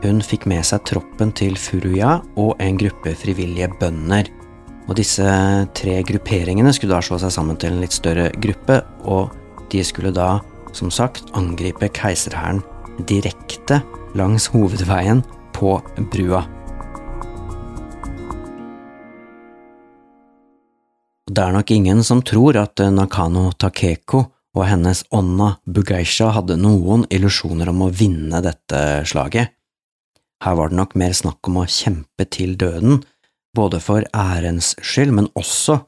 Hun 0.00 0.22
fikk 0.24 0.46
med 0.48 0.64
seg 0.64 0.80
troppen 0.88 1.32
til 1.36 1.58
Furuya 1.60 2.14
og 2.40 2.54
en 2.62 2.78
gruppe 2.80 3.12
frivillige 3.20 3.68
bønder. 3.80 4.30
Og 4.88 4.96
disse 4.96 5.26
tre 5.76 5.98
grupperingene 6.08 6.72
skulle 6.72 6.96
da 6.96 7.02
slå 7.04 7.18
seg 7.20 7.34
sammen 7.34 7.58
til 7.60 7.74
en 7.74 7.82
litt 7.84 7.92
større 7.92 8.30
gruppe, 8.40 8.80
og 9.04 9.34
de 9.70 9.84
skulle 9.84 10.14
da, 10.16 10.38
som 10.72 10.88
sagt, 10.90 11.28
angripe 11.36 11.90
keiserhæren 11.92 12.62
direkte 13.10 13.82
langs 14.16 14.48
hovedveien 14.54 15.20
på 15.52 15.76
brua. 16.10 16.46
Det 21.30 21.44
er 21.44 21.54
nok 21.54 21.70
ingen 21.70 22.00
som 22.02 22.24
tror 22.26 22.56
at 22.58 22.80
Nakano 22.90 23.50
Takeko 23.52 24.24
og 24.56 24.66
hennes 24.66 25.04
Onna 25.14 25.54
Bugeisha 25.66 26.32
hadde 26.34 26.58
noen 26.58 27.06
illusjoner 27.12 27.70
om 27.70 27.86
å 27.86 27.92
vinne 27.94 28.42
dette 28.42 28.80
slaget. 29.06 29.54
Her 30.40 30.56
var 30.56 30.70
det 30.70 30.78
nok 30.78 30.96
mer 30.98 31.14
snakk 31.14 31.50
om 31.50 31.60
å 31.60 31.68
kjempe 31.68 32.26
til 32.32 32.56
døden, 32.58 33.02
både 33.56 33.80
for 33.82 34.06
ærens 34.16 34.72
skyld, 34.80 35.12
men 35.18 35.30
også 35.38 35.80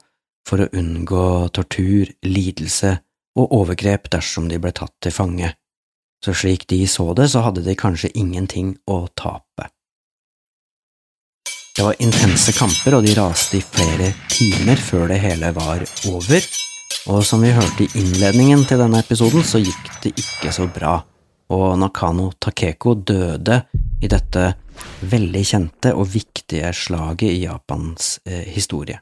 for 0.47 0.63
å 0.63 0.69
unngå 0.75 1.25
tortur, 1.55 2.11
lidelse 2.27 2.97
og 3.39 3.53
overgrep 3.55 4.09
dersom 4.13 4.49
de 4.51 4.59
ble 4.61 4.73
tatt 4.75 4.93
til 5.01 5.15
fange. 5.15 5.53
Så 6.23 6.35
slik 6.37 6.67
de 6.71 6.83
så 6.87 7.09
det, 7.17 7.29
så 7.33 7.43
hadde 7.43 7.63
de 7.65 7.75
kanskje 7.75 8.13
ingenting 8.15 8.75
å 8.87 9.05
tape. 9.15 9.71
Det 11.73 11.81
var 11.81 11.97
intense 12.05 12.53
kamper, 12.53 12.99
og 12.99 13.07
de 13.07 13.15
raste 13.17 13.57
i 13.57 13.63
flere 13.65 14.11
timer 14.29 14.77
før 14.77 15.09
det 15.09 15.17
hele 15.23 15.49
var 15.55 15.81
over. 16.11 16.45
Og 17.11 17.23
som 17.27 17.41
vi 17.43 17.51
hørte 17.51 17.83
i 17.83 17.99
innledningen 17.99 18.63
til 18.67 18.79
denne 18.79 19.01
episoden, 19.03 19.43
så 19.43 19.59
gikk 19.61 19.89
det 20.03 20.13
ikke 20.15 20.53
så 20.55 20.67
bra, 20.71 20.97
og 21.51 21.65
Nakano 21.79 22.29
Takeko 22.39 22.95
døde 22.95 23.59
i 24.03 24.09
dette 24.11 24.53
veldig 25.11 25.43
kjente 25.47 25.93
og 25.95 26.07
viktige 26.13 26.71
slaget 26.75 27.29
i 27.29 27.41
Japans 27.43 28.17
eh, 28.25 28.45
historie. 28.55 28.99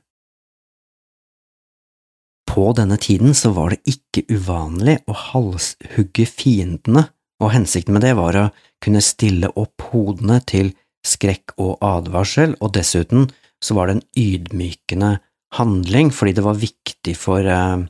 På 2.52 2.72
denne 2.76 2.98
tiden 3.00 3.36
så 3.38 3.54
var 3.56 3.72
det 3.72 3.80
ikke 3.88 4.26
uvanlig 4.34 4.98
å 5.08 5.16
halshugge 5.16 6.26
fiendene, 6.28 7.06
og 7.42 7.54
hensikten 7.54 7.96
med 7.96 8.04
det 8.04 8.16
var 8.20 8.38
å 8.38 8.50
kunne 8.84 9.02
stille 9.06 9.50
opp 9.56 9.86
hodene 9.92 10.42
til 10.44 10.74
skrekk 11.08 11.56
og 11.62 11.78
advarsel, 11.86 12.58
og 12.60 12.74
dessuten 12.76 13.30
så 13.64 13.78
var 13.78 13.88
det 13.88 14.00
en 14.00 14.08
ydmykende 14.20 15.14
handling, 15.56 16.12
fordi 16.12 16.34
det 16.38 16.46
var 16.46 16.60
viktig 16.60 17.16
for 17.18 17.46
eh, 17.46 17.84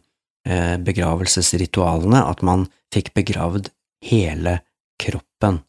eh, 0.48 0.78
begravelsesritualene 0.82 2.24
at 2.26 2.42
man 2.46 2.68
fikk 2.94 3.14
begravd 3.18 3.70
hele 4.06 4.60
kroppen. 5.02 5.62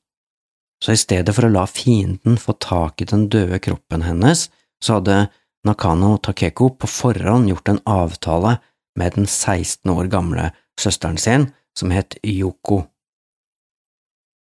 Så 0.82 0.96
i 0.96 1.00
stedet 1.00 1.34
for 1.36 1.46
å 1.46 1.52
la 1.52 1.66
fienden 1.70 2.38
få 2.40 2.56
tak 2.58 3.02
i 3.02 3.08
den 3.08 3.28
døde 3.30 3.60
kroppen 3.62 4.02
hennes, 4.02 4.48
så 4.82 4.98
hadde 4.98 5.28
Nakano 5.64 6.16
Takeko 6.18 6.72
på 6.74 6.88
forhånd 6.90 7.50
gjort 7.52 7.68
en 7.70 7.82
avtale 7.86 8.56
med 8.98 9.14
den 9.14 9.28
16 9.28 9.92
år 9.92 10.10
gamle 10.10 10.50
søsteren 10.80 11.20
sin, 11.22 11.46
som 11.78 11.92
het 11.94 12.16
Yoko. 12.26 12.82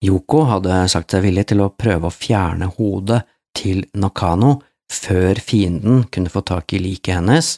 Yoko 0.06 0.44
hadde 0.48 0.84
sagt 0.92 1.12
seg 1.12 1.26
villig 1.26 1.48
til 1.50 1.64
å 1.64 1.74
prøve 1.74 2.08
å 2.08 2.14
fjerne 2.14 2.70
hodet 2.78 3.24
til 3.58 3.82
Nakano 3.98 4.60
før 4.92 5.40
fienden 5.42 6.04
kunne 6.12 6.32
få 6.34 6.42
tak 6.42 6.74
i 6.74 6.82
liket 6.82 7.20
hennes, 7.20 7.58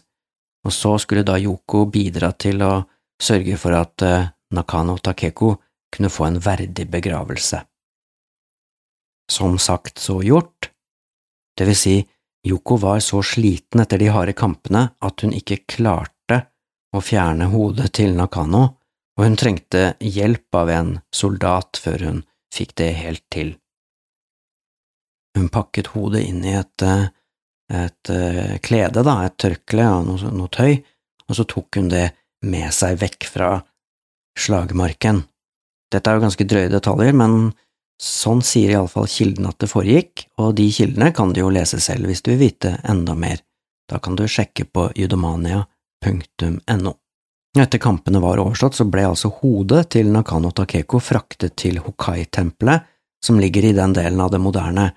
og 0.65 0.73
så 0.75 0.97
skulle 1.01 1.25
da 1.25 1.39
Yoko 1.39 1.85
bidra 1.89 2.31
til 2.37 2.61
å 2.61 2.73
sørge 3.21 3.57
for 3.57 3.75
at 3.77 4.05
eh, 4.05 4.29
Nakano 4.53 4.97
Takeko 4.97 5.55
kunne 5.91 6.11
få 6.11 6.27
en 6.27 6.39
verdig 6.43 6.87
begravelse. 6.91 7.61
Som 9.31 9.57
sagt, 9.59 9.99
så 9.99 10.19
gjort. 10.23 10.69
Det 11.57 11.67
vil 11.67 11.77
si, 11.77 11.95
Yoko 12.47 12.77
var 12.81 12.99
så 12.99 13.21
sliten 13.23 13.83
etter 13.83 14.01
de 14.01 14.09
harde 14.11 14.33
kampene 14.33 14.87
at 14.99 15.23
hun 15.23 15.33
ikke 15.35 15.61
klarte 15.69 16.39
å 16.91 17.01
fjerne 17.03 17.47
hodet 17.51 17.91
til 17.99 18.15
Nakano, 18.17 18.63
og 19.17 19.25
hun 19.27 19.37
trengte 19.39 19.93
hjelp 20.01 20.55
av 20.55 20.71
en 20.73 20.91
soldat 21.13 21.79
før 21.79 22.05
hun 22.07 22.21
fikk 22.53 22.75
det 22.81 22.91
helt 22.99 23.23
til. 23.31 23.53
Hun 25.37 25.47
pakket 25.53 25.93
hodet 25.93 26.25
inn 26.27 26.41
i 26.43 26.55
et 26.59 26.83
uh, 26.83 27.07
et 27.71 28.11
uh, 28.11 28.57
klede, 28.63 29.03
da, 29.07 29.17
et 29.25 29.37
tørkle 29.39 29.87
og 29.95 30.07
noe, 30.07 30.31
noe, 30.35 30.51
tøy, 30.51 30.77
og 31.27 31.37
så 31.37 31.47
tok 31.47 31.79
hun 31.79 31.91
det 31.91 32.09
med 32.45 32.71
seg 32.75 32.99
vekk 33.01 33.27
fra 33.31 33.51
slagmarken. 34.39 35.23
Dette 35.91 36.09
er 36.09 36.17
jo 36.17 36.25
ganske 36.25 36.47
drøye 36.47 36.71
detaljer, 36.71 37.15
men 37.15 37.51
sånn 38.01 38.41
sier 38.45 38.73
iallfall 38.73 39.09
kilden 39.11 39.49
at 39.49 39.59
det 39.61 39.69
foregikk, 39.71 40.25
og 40.41 40.55
de 40.57 40.67
kildene 40.73 41.11
kan 41.15 41.33
du 41.33 41.43
jo 41.43 41.51
lese 41.53 41.79
selv 41.83 42.09
hvis 42.09 42.23
du 42.25 42.33
vil 42.33 42.41
vite 42.47 42.77
enda 42.89 43.15
mer. 43.15 43.43
Da 43.91 43.99
kan 43.99 44.15
du 44.15 44.23
sjekke 44.27 44.65
på 44.65 44.87
judomania.no. 44.95 46.93
Etter 47.59 47.81
kampene 47.83 48.21
var 48.23 48.39
overstått, 48.39 48.77
så 48.79 48.87
ble 48.87 49.03
altså 49.09 49.33
hodet 49.41 49.89
til 49.91 50.07
Nakano 50.13 50.53
Takeko 50.55 51.01
fraktet 51.03 51.57
til 51.59 51.81
Hokai-tempelet, 51.83 52.87
som 53.21 53.39
ligger 53.39 53.67
i 53.67 53.75
den 53.75 53.93
delen 53.93 54.21
av 54.23 54.31
det 54.31 54.39
moderne 54.41 54.87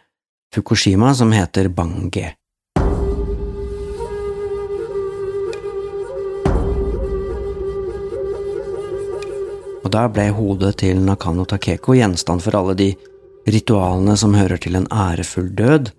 Fukushima 0.54 1.10
som 1.14 1.32
heter 1.34 1.68
Bange. 1.68 2.37
Og 9.85 9.92
da 9.92 10.07
ble 10.09 10.31
hodet 10.33 10.79
til 10.81 11.03
Nakano 11.05 11.44
Takeko 11.49 11.94
gjenstand 11.99 12.42
for 12.44 12.57
alle 12.57 12.75
de 12.79 12.90
ritualene 13.44 14.16
som 14.16 14.35
hører 14.37 14.61
til 14.61 14.79
en 14.79 14.88
ærefull 14.88 15.51
død, 15.57 15.90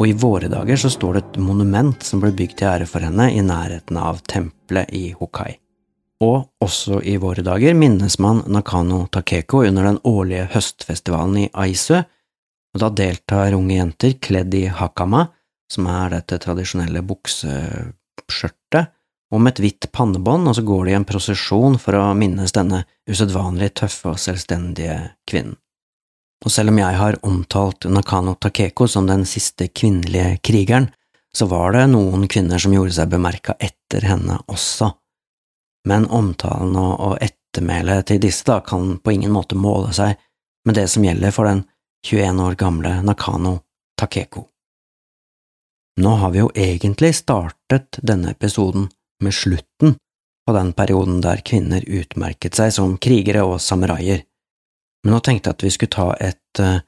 og 0.00 0.08
i 0.08 0.16
våre 0.18 0.48
dager 0.50 0.80
så 0.80 0.90
står 0.90 1.14
det 1.14 1.22
et 1.22 1.42
monument 1.44 2.02
som 2.02 2.22
ble 2.22 2.32
bygd 2.34 2.56
til 2.58 2.70
ære 2.72 2.88
for 2.90 3.04
henne 3.04 3.28
i 3.30 3.42
nærheten 3.44 3.98
av 4.00 4.22
tempelet 4.26 4.90
i 4.96 5.12
Hokai. 5.14 5.52
Og 6.22 6.48
også 6.62 7.00
i 7.06 7.16
våre 7.22 7.42
dager 7.46 7.74
minnes 7.78 8.18
man 8.22 8.42
Nakano 8.50 9.04
Takeko 9.12 9.62
under 9.68 9.86
den 9.90 10.00
årlige 10.06 10.48
høstfestivalen 10.54 11.44
i 11.44 11.50
Aisu, 11.52 12.00
og 12.72 12.80
da 12.80 12.88
deltar 12.96 13.54
unge 13.54 13.76
jenter 13.76 14.16
kledd 14.22 14.54
i 14.56 14.64
hakama, 14.72 15.26
som 15.70 15.86
er 15.90 16.16
dette 16.16 16.38
tradisjonelle 16.40 17.02
bukseskjørtet, 17.06 18.92
om 19.32 19.46
et 19.48 19.60
hvitt 19.62 19.88
pannebånd, 19.92 20.48
og 20.48 20.56
så 20.58 20.62
går 20.66 20.84
de 20.84 20.92
i 20.92 20.98
en 20.98 21.08
prosesjon 21.08 21.78
for 21.80 21.96
å 21.96 22.12
minnes 22.18 22.52
denne 22.52 22.84
usedvanlig 23.08 23.72
tøffe 23.80 24.12
og 24.12 24.20
selvstendige 24.20 24.98
kvinnen. 25.28 25.56
Og 26.42 26.50
selv 26.50 26.72
om 26.72 26.80
jeg 26.80 26.98
har 26.98 27.20
omtalt 27.22 27.86
Nakano 27.86 28.34
Takeko 28.34 28.88
som 28.90 29.06
den 29.06 29.22
siste 29.30 29.68
kvinnelige 29.70 30.40
krigeren, 30.42 30.88
så 31.32 31.46
var 31.46 31.72
det 31.72 31.86
noen 31.92 32.26
kvinner 32.28 32.60
som 32.60 32.74
gjorde 32.74 32.96
seg 32.96 33.12
bemerka 33.12 33.54
etter 33.58 34.04
henne 34.10 34.40
også. 34.46 34.92
men 35.88 36.04
omtalen 36.06 36.76
og, 36.78 37.00
og 37.00 37.16
ettermælet 37.18 38.06
til 38.06 38.20
disse 38.22 38.44
da 38.46 38.60
kan 38.62 39.00
på 39.02 39.16
ingen 39.16 39.32
måte 39.34 39.56
måle 39.58 39.90
seg 39.96 40.14
med 40.64 40.76
det 40.78 40.84
som 40.92 41.02
gjelder 41.02 41.34
for 41.34 41.48
den 41.50 41.64
21 42.06 42.38
år 42.44 42.54
gamle 42.54 42.92
Nakano 43.02 43.56
Takeko. 43.98 44.44
Nå 45.98 46.12
har 46.22 46.30
vi 46.30 46.38
jo 46.38 46.52
egentlig 46.54 47.14
startet 47.18 47.98
denne 47.98 48.30
episoden 48.30 48.86
med 49.22 49.34
slutten 49.36 49.96
på 50.46 50.54
den 50.56 50.72
perioden 50.74 51.20
der 51.22 51.42
kvinner 51.46 51.84
utmerket 51.86 52.58
seg 52.58 52.72
som 52.74 52.96
krigere 52.98 53.44
og 53.46 53.60
samuraier, 53.62 54.24
men 55.02 55.14
nå 55.14 55.20
tenkte 55.22 55.50
jeg 55.50 55.58
at 55.58 55.66
vi 55.66 55.74
skulle 55.74 55.94
ta 55.94 56.08
et 56.22 56.62
uh, 56.62 56.82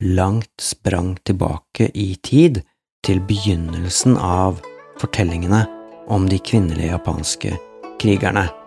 langt 0.00 0.62
sprang 0.62 1.16
tilbake 1.26 1.90
i 1.94 2.14
tid, 2.22 2.62
til 3.00 3.16
begynnelsen 3.24 4.18
av 4.20 4.58
fortellingene 5.00 5.62
om 6.12 6.28
de 6.28 6.36
kvinnelige 6.36 6.92
japanske 6.92 7.56
krigerne. 8.00 8.59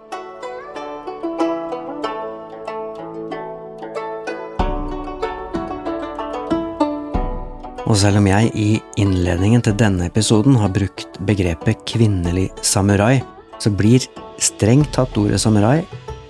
Og 7.83 7.97
selv 7.99 8.21
om 8.21 8.27
jeg 8.29 8.51
i 8.55 8.69
innledningen 9.01 9.63
til 9.65 9.75
denne 9.75 10.07
episoden 10.07 10.55
har 10.55 10.71
brukt 10.71 11.17
begrepet 11.27 11.81
kvinnelig 11.89 12.47
samurai, 12.63 13.19
så 13.59 13.71
blir 13.71 14.05
strengt 14.39 14.93
tatt 14.95 15.17
ordet 15.19 15.41
samurai 15.43 15.81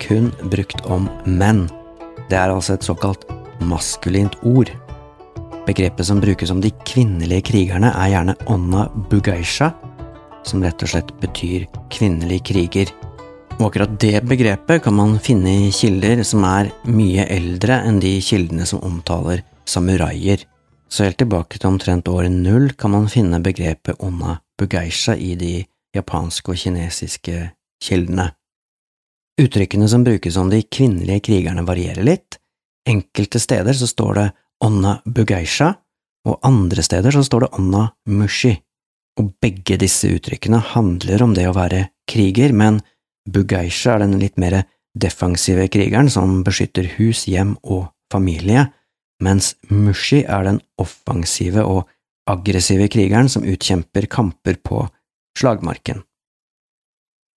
kun 0.02 0.32
brukt 0.50 0.82
om 0.90 1.06
menn. 1.30 1.68
Det 2.30 2.40
er 2.40 2.50
altså 2.50 2.74
et 2.74 2.86
såkalt 2.86 3.28
maskulint 3.62 4.36
ord. 4.50 4.72
Begrepet 5.68 6.10
som 6.10 6.20
brukes 6.24 6.52
om 6.52 6.60
de 6.64 6.74
kvinnelige 6.90 7.46
krigerne, 7.52 7.94
er 7.94 8.12
gjerne 8.12 8.36
onna 8.52 8.88
bugaisha, 9.12 9.70
som 10.44 10.64
rett 10.66 10.82
og 10.84 10.92
slett 10.92 11.14
betyr 11.22 11.68
kvinnelig 11.94 12.42
kriger. 12.50 12.90
Og 13.60 13.70
akkurat 13.70 13.94
det 14.02 14.24
begrepet 14.26 14.82
kan 14.84 14.98
man 14.98 15.20
finne 15.22 15.54
i 15.68 15.72
kilder 15.72 16.26
som 16.28 16.44
er 16.50 16.74
mye 16.90 17.28
eldre 17.32 17.78
enn 17.86 18.02
de 18.02 18.18
kildene 18.26 18.66
som 18.68 18.82
omtaler 18.84 19.46
samuraier. 19.70 20.42
Så 20.94 21.08
helt 21.08 21.18
tilbake 21.18 21.58
til 21.58 21.72
omtrent 21.72 22.10
år 22.12 22.28
null 22.30 22.76
kan 22.78 22.92
man 22.94 23.08
finne 23.10 23.40
begrepet 23.42 23.98
onna 24.06 24.36
bugeisha 24.62 25.16
i 25.18 25.32
de 25.34 25.64
japanske 25.96 26.54
og 26.54 26.60
kinesiske 26.62 27.38
kildene. 27.82 28.28
Uttrykkene 29.42 29.88
som 29.90 30.04
brukes 30.06 30.38
om 30.38 30.52
de 30.52 30.60
kvinnelige 30.62 31.24
krigerne 31.30 31.64
varierer 31.66 32.06
litt. 32.06 32.38
Enkelte 32.86 33.42
steder 33.42 33.74
så 33.74 33.90
står 33.90 34.20
det 34.20 34.28
onna 34.62 35.00
bugeisha, 35.06 35.72
og 36.30 36.46
andre 36.46 36.86
steder 36.86 37.18
så 37.18 37.24
står 37.26 37.48
det 37.48 37.52
onna 37.58 37.88
mushi. 38.14 38.54
Og 39.18 39.34
begge 39.42 39.80
disse 39.82 40.12
uttrykkene 40.14 40.62
handler 40.76 41.26
om 41.26 41.34
det 41.34 41.48
å 41.50 41.58
være 41.58 41.88
kriger, 42.10 42.54
men 42.54 42.84
bugeisha 43.26 43.96
er 43.96 44.06
den 44.06 44.20
litt 44.22 44.38
mer 44.38 44.62
defensive 44.94 45.66
krigeren 45.74 46.14
som 46.14 46.44
beskytter 46.46 46.86
hus, 47.00 47.26
hjem 47.26 47.58
og 47.64 47.88
familie, 48.14 48.70
mens 49.24 49.54
Mushi 49.72 50.24
er 50.24 50.48
den 50.48 50.60
offensive 50.82 51.64
og 51.66 51.90
aggressive 52.30 52.88
krigeren 52.92 53.30
som 53.32 53.46
utkjemper 53.48 54.08
kamper 54.12 54.60
på 54.64 54.84
slagmarken. 55.40 56.04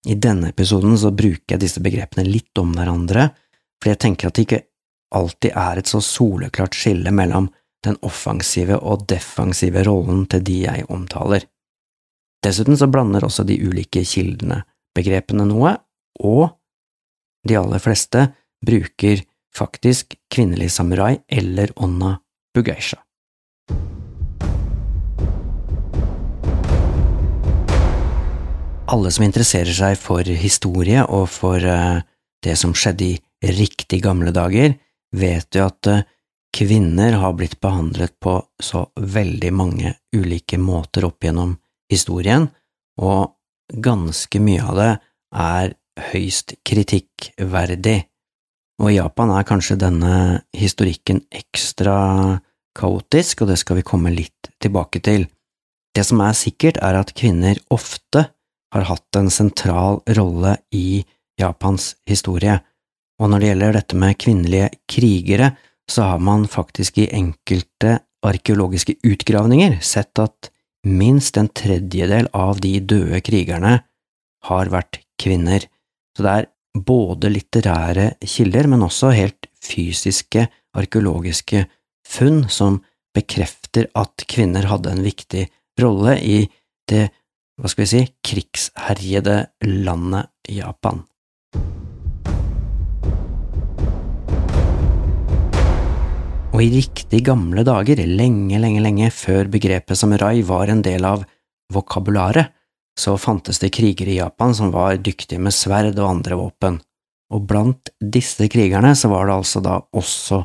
I 0.07 0.15
denne 0.15 0.53
episoden 0.53 0.95
så 0.99 1.11
bruker 1.11 1.55
jeg 1.55 1.63
disse 1.63 1.83
begrepene 1.83 2.27
litt 2.27 2.55
om 2.61 2.71
hverandre, 2.75 3.29
fordi 3.79 3.93
jeg 3.93 4.01
tenker 4.03 4.29
at 4.29 4.37
det 4.37 4.45
ikke 4.45 4.63
alltid 5.17 5.55
er 5.55 5.79
et 5.79 5.89
så 5.89 6.01
soleklart 6.03 6.77
skille 6.77 7.11
mellom 7.15 7.49
den 7.85 7.97
offensive 8.05 8.77
og 8.79 9.05
defensive 9.09 9.83
rollen 9.87 10.25
til 10.31 10.43
de 10.47 10.57
jeg 10.63 10.87
omtaler. 10.93 11.45
Dessuten 12.43 12.77
så 12.79 12.87
blander 12.91 13.25
også 13.25 13.45
de 13.47 13.57
ulike 13.59 14.03
kildene 14.07 14.61
begrepene 14.97 15.45
noe, 15.47 15.75
og 16.23 16.49
de 17.47 17.57
aller 17.59 17.81
fleste 17.81 18.27
bruker 18.65 19.21
faktisk 19.55 20.15
kvinnelig 20.33 20.71
samurai 20.71 21.17
eller 21.27 21.71
onna 21.75 22.17
bugeisha. 22.55 22.99
Alle 28.87 29.11
som 29.11 29.25
interesserer 29.25 29.73
seg 29.75 29.97
for 29.99 30.23
historie 30.23 31.01
og 31.03 31.27
for 31.29 31.59
uh, 31.59 31.99
det 32.43 32.55
som 32.55 32.71
skjedde 32.71 33.09
i 33.11 33.55
riktig 33.57 33.99
gamle 34.05 34.31
dager, 34.31 34.77
vet 35.11 35.57
jo 35.57 35.65
at 35.67 35.89
uh, 35.91 36.05
kvinner 36.55 37.17
har 37.19 37.35
blitt 37.35 37.59
behandlet 37.61 38.15
på 38.23 38.39
så 38.63 38.85
veldig 38.95 39.51
mange 39.53 39.91
ulike 40.15 40.57
måter 40.57 41.05
opp 41.09 41.27
gjennom 41.27 41.57
historien, 41.91 42.47
og 42.97 43.35
ganske 43.73 44.39
mye 44.41 44.63
av 44.63 44.79
det 44.79 44.91
er 45.35 45.75
høyst 46.13 46.55
kritikkverdig. 46.65 47.99
Og 48.77 48.91
i 48.91 48.97
Japan 48.99 49.31
er 49.33 49.47
kanskje 49.47 49.79
denne 49.81 50.43
historikken 50.55 51.23
ekstra 51.33 51.97
kaotisk, 52.77 53.41
og 53.41 53.51
det 53.51 53.57
skal 53.61 53.79
vi 53.79 53.85
komme 53.87 54.13
litt 54.13 54.51
tilbake 54.61 55.01
til. 55.05 55.25
Det 55.97 56.05
som 56.05 56.21
er 56.21 56.37
sikkert, 56.37 56.77
er 56.85 56.99
at 56.99 57.15
kvinner 57.17 57.57
ofte 57.73 58.27
har 58.75 58.89
hatt 58.89 59.17
en 59.17 59.31
sentral 59.33 60.01
rolle 60.17 60.57
i 60.75 61.01
Japans 61.41 61.95
historie, 62.09 62.59
og 63.17 63.31
når 63.31 63.41
det 63.41 63.49
gjelder 63.49 63.77
dette 63.79 63.97
med 63.97 64.19
kvinnelige 64.21 64.69
krigere, 64.89 65.51
så 65.89 66.11
har 66.11 66.21
man 66.21 66.45
faktisk 66.51 66.99
i 67.01 67.09
enkelte 67.15 67.97
arkeologiske 68.25 68.97
utgravninger 69.07 69.79
sett 69.85 70.19
at 70.21 70.51
minst 70.87 71.37
en 71.39 71.49
tredjedel 71.49 72.29
av 72.35 72.61
de 72.61 72.75
døde 72.83 73.21
krigerne 73.25 73.79
har 74.47 74.71
vært 74.73 75.01
kvinner, 75.21 75.65
så 76.13 76.25
det 76.25 76.33
er 76.33 76.49
både 76.85 77.31
litterære 77.31 78.11
kilder, 78.23 78.67
men 78.69 78.85
også 78.85 79.13
helt 79.15 79.49
fysiske 79.63 80.47
arkeologiske 80.77 81.65
funn 82.07 82.45
som 82.51 82.81
bekrefter 83.15 83.89
at 83.97 84.25
kvinner 84.29 84.67
hadde 84.69 84.93
en 84.93 85.03
viktig 85.05 85.47
rolle 85.81 86.17
i 86.21 86.39
det, 86.89 87.07
hva 87.57 87.69
skal 87.71 87.83
vi 87.85 87.91
si, 87.91 88.01
krigsherjede 88.25 89.37
landet 89.65 90.29
Japan. 90.53 91.03
Og 96.57 96.63
i 96.63 96.71
riktig 96.73 97.21
gamle 97.27 97.61
dager, 97.67 97.99
lenge, 98.07 98.57
lenge, 98.57 98.81
lenge 98.81 99.09
før 99.13 99.49
begrepet 99.53 99.99
samurai 99.99 100.39
var 100.47 100.71
en 100.73 100.81
del 100.85 101.05
av 101.05 101.25
vokabularet, 101.73 102.53
så 102.97 103.17
fantes 103.17 103.59
det 103.61 103.73
krigere 103.75 104.11
i 104.11 104.19
Japan 104.19 104.55
som 104.55 104.71
var 104.73 104.97
dyktige 104.97 105.39
med 105.41 105.53
sverd 105.53 105.99
og 105.99 106.09
andre 106.09 106.37
våpen, 106.39 106.79
og 107.33 107.43
blant 107.49 107.91
disse 108.01 108.47
krigerne 108.49 108.95
så 108.95 109.11
var 109.11 109.27
det 109.27 109.35
altså 109.37 109.61
da 109.63 109.79
også 109.93 110.43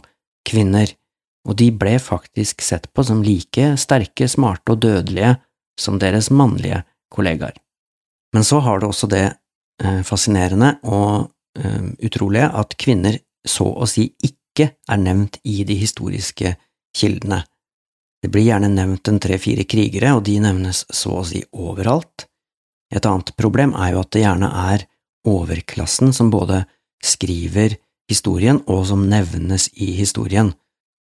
kvinner, 0.49 0.91
og 1.49 1.57
de 1.59 1.71
ble 1.75 1.97
faktisk 2.03 2.63
sett 2.63 2.89
på 2.93 3.05
som 3.07 3.23
like 3.25 3.73
sterke, 3.81 4.29
smarte 4.29 4.75
og 4.75 4.83
dødelige 4.85 5.37
som 5.81 5.99
deres 6.03 6.31
mannlige 6.31 6.83
kollegaer. 7.13 7.55
Men 8.35 8.45
så 8.45 8.61
har 8.65 8.81
det 8.81 8.89
også 8.89 9.09
det 9.11 9.25
eh, 9.83 10.03
fascinerende 10.07 10.77
og 10.83 11.33
eh, 11.59 11.89
utrolige 12.05 12.49
at 12.49 12.77
kvinner 12.81 13.19
så 13.49 13.67
å 13.67 13.89
si 13.91 14.11
ikke 14.23 14.69
er 14.89 15.01
nevnt 15.01 15.41
i 15.49 15.63
de 15.69 15.77
historiske 15.81 16.55
kildene. 16.97 17.43
Det 18.23 18.31
blir 18.31 18.47
gjerne 18.47 18.71
nevnt 18.71 19.09
en 19.11 19.19
tre–fire 19.23 19.65
krigere, 19.67 20.13
og 20.15 20.23
de 20.29 20.37
nevnes 20.45 20.85
så 20.95 21.17
å 21.19 21.25
si 21.27 21.43
overalt, 21.51 22.29
et 22.93 23.07
annet 23.09 23.33
problem 23.39 23.75
er 23.79 23.95
jo 23.95 24.03
at 24.03 24.13
det 24.15 24.25
gjerne 24.25 24.51
er 24.73 24.87
overklassen 25.29 26.13
som 26.15 26.31
både 26.33 26.65
skriver 27.03 27.77
historien 28.11 28.61
og 28.71 28.85
som 28.91 29.07
nevnes 29.09 29.69
i 29.75 29.93
historien, 29.97 30.53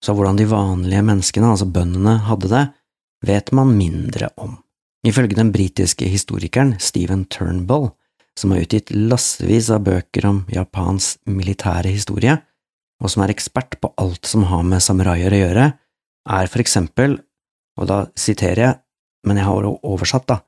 så 0.03 0.15
hvordan 0.17 0.39
de 0.39 0.49
vanlige 0.51 1.03
menneskene, 1.07 1.53
altså 1.53 1.69
bøndene, 1.71 2.17
hadde 2.27 2.51
det, 2.51 2.63
vet 3.27 3.53
man 3.55 3.75
mindre 3.77 4.33
om. 4.41 4.57
Ifølge 5.07 5.39
den 5.39 5.53
britiske 5.55 6.07
historikeren 6.11 6.77
Stephen 6.83 7.27
Turnbull, 7.31 7.91
som 8.39 8.55
har 8.55 8.63
utgitt 8.65 8.91
lassevis 8.95 9.69
av 9.75 9.85
bøker 9.87 10.27
om 10.27 10.41
Japans 10.51 11.17
militære 11.29 11.93
historie, 11.93 12.39
og 13.03 13.11
som 13.11 13.25
er 13.25 13.35
ekspert 13.35 13.77
på 13.83 13.91
alt 14.01 14.27
som 14.31 14.47
har 14.49 14.63
med 14.67 14.83
samuraier 14.83 15.35
å 15.35 15.43
gjøre, 15.43 15.67
er 16.39 16.51
for 16.51 16.63
eksempel, 16.63 17.19
og 17.79 17.89
da 17.91 17.99
siterer 18.19 18.63
jeg, 18.63 18.79
men 19.27 19.39
jeg 19.39 19.47
har 19.49 19.69
oversatt, 19.69 20.27
da, 20.31 20.39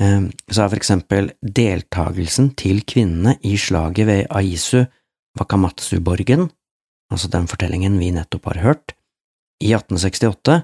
så 0.00 0.62
er 0.64 0.70
for 0.70 0.78
eksempel 0.78 1.28
deltagelsen 1.44 2.54
til 2.56 2.80
kvinnene 2.88 3.36
i 3.44 3.56
slaget 3.60 4.06
ved 4.08 4.30
Aisu 4.32 4.86
Wakamatsu-borgen, 5.38 6.48
altså 7.12 7.28
den 7.28 7.48
fortellingen 7.50 7.98
vi 8.00 8.10
nettopp 8.14 8.48
har 8.48 8.62
hørt, 8.64 8.94
i 9.60 9.74
1868, 9.76 10.62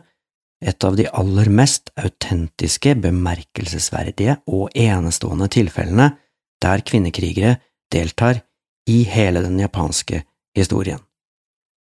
et 0.65 0.85
av 0.89 0.97
de 0.97 1.05
aller 1.13 1.51
mest 1.53 1.93
autentiske, 2.01 2.95
bemerkelsesverdige 3.05 4.39
og 4.49 4.71
enestående 4.73 5.51
tilfellene 5.53 6.15
der 6.65 6.81
kvinnekrigere 6.81 7.59
deltar 7.93 8.41
i 8.89 9.03
hele 9.05 9.43
den 9.45 9.61
japanske 9.61 10.23
historien. 10.57 11.03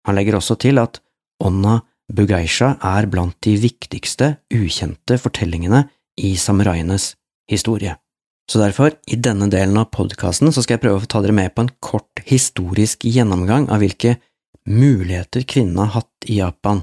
Han 0.05 0.15
legger 0.15 0.37
også 0.37 0.59
til 0.61 0.77
at 0.77 1.01
Onna 1.41 1.79
Bugeisha 2.13 2.75
er 2.83 3.07
blant 3.09 3.37
de 3.45 3.55
viktigste 3.57 4.35
ukjente 4.53 5.17
fortellingene 5.17 5.87
i 6.17 6.35
samuraienes 6.37 7.15
historie. 7.49 7.97
Så 8.49 8.57
derfor, 8.61 8.95
i 9.05 9.17
denne 9.17 9.45
delen 9.51 9.77
av 9.77 9.91
podkasten, 9.93 10.49
skal 10.53 10.77
jeg 10.77 10.83
prøve 10.85 11.03
å 11.03 11.09
ta 11.09 11.21
dere 11.21 11.35
med 11.37 11.53
på 11.53 11.65
en 11.65 11.73
kort 11.85 12.23
historisk 12.25 13.05
gjennomgang 13.05 13.69
av 13.69 13.83
hvilke 13.83 14.15
muligheter 14.69 15.45
kvinnene 15.49 15.85
har 15.85 16.01
hatt 16.01 16.29
i 16.29 16.39
Japan. 16.41 16.81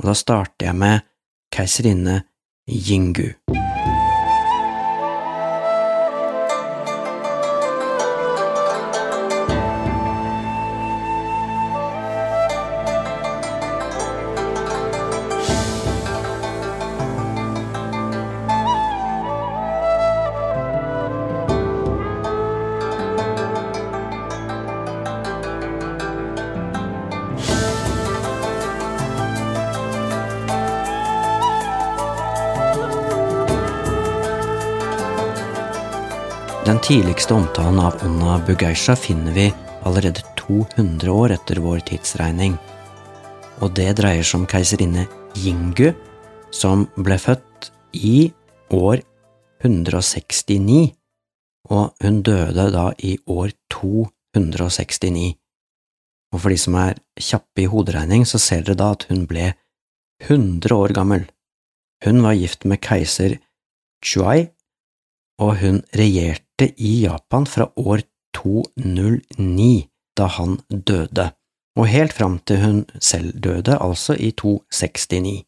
Og 0.00 0.10
da 0.10 0.16
starter 0.16 0.68
jeg 0.68 0.76
med 0.76 1.06
keiserinne 1.54 2.22
Jingu. 2.68 3.30
Den 36.76 36.82
tidligste 36.84 37.34
omtalen 37.34 37.78
av 37.80 37.94
Onna 38.04 38.34
Bugeisha 38.46 38.92
finner 38.96 39.32
vi 39.32 39.46
allerede 39.88 40.20
200 40.36 41.08
år 41.08 41.32
etter 41.32 41.56
vår 41.64 41.78
tidsregning. 41.88 42.58
Og 43.64 43.70
det 43.78 43.94
dreier 43.96 44.20
seg 44.20 44.42
om 44.42 44.44
keiserinne 44.50 45.06
Jingu, 45.40 45.94
som 46.52 46.82
ble 47.00 47.16
født 47.16 47.70
i 47.96 48.28
år 48.76 49.00
169, 49.64 50.92
og 51.72 52.04
hun 52.04 52.18
døde 52.28 52.66
da 52.74 52.90
i 53.00 53.14
år 53.24 53.54
269. 53.72 55.32
Og 56.34 56.42
for 56.42 56.52
de 56.52 56.58
som 56.60 56.76
er 56.82 57.00
kjappe 57.16 57.64
i 57.64 57.70
hoderegning, 57.72 58.28
så 58.28 58.36
ser 58.36 58.68
dere 58.68 58.76
da 58.82 58.90
at 58.98 59.08
hun 59.08 59.24
ble 59.24 59.54
100 60.28 60.76
år 60.76 60.92
gammel. 61.00 61.24
Hun 62.04 62.20
var 62.20 62.36
gift 62.36 62.68
med 62.68 62.84
keiser 62.84 63.38
Chuai, 64.04 64.50
og 65.42 65.58
hun 65.60 65.82
regjerte 65.96 66.70
i 66.76 67.02
Japan 67.04 67.46
fra 67.48 67.68
år 67.76 68.04
209, 68.36 69.88
da 70.16 70.28
han 70.38 70.58
døde, 70.68 71.30
og 71.76 71.90
helt 71.92 72.14
fram 72.16 72.38
til 72.48 72.62
hun 72.62 72.84
selv 73.00 73.36
døde, 73.40 73.76
altså 73.76 74.16
i 74.16 74.32
269. 74.32 75.44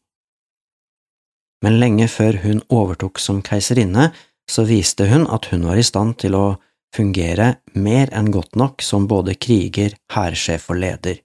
Men 1.65 1.79
lenge 1.81 2.09
før 2.09 2.43
hun 2.45 2.61
overtok 2.71 3.19
som 3.19 3.41
keiserinne, 3.43 4.11
så 4.49 4.65
viste 4.69 5.09
hun 5.11 5.27
at 5.27 5.49
hun 5.53 5.67
var 5.69 5.81
i 5.81 5.87
stand 5.87 6.19
til 6.23 6.37
å 6.39 6.47
fungere 6.95 7.59
mer 7.77 8.13
enn 8.17 8.31
godt 8.33 8.57
nok 8.57 8.85
som 8.85 9.09
både 9.09 9.35
kriger, 9.41 9.97
hærsjef 10.13 10.71
og 10.73 10.81
leder. 10.85 11.19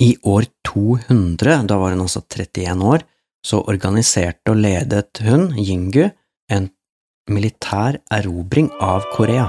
I 0.00 0.14
år 0.28 0.46
200, 0.68 1.66
da 1.68 1.78
var 1.80 1.94
hun 1.94 2.04
altså 2.04 2.22
31 2.22 2.84
år, 2.84 3.04
så 3.46 3.62
organiserte 3.64 4.52
og 4.52 4.60
ledet 4.60 5.22
hun, 5.24 5.50
Jingu, 5.56 6.08
en 6.52 6.68
militær 7.26 7.98
erobring 8.12 8.68
av 8.82 9.06
Korea. 9.14 9.48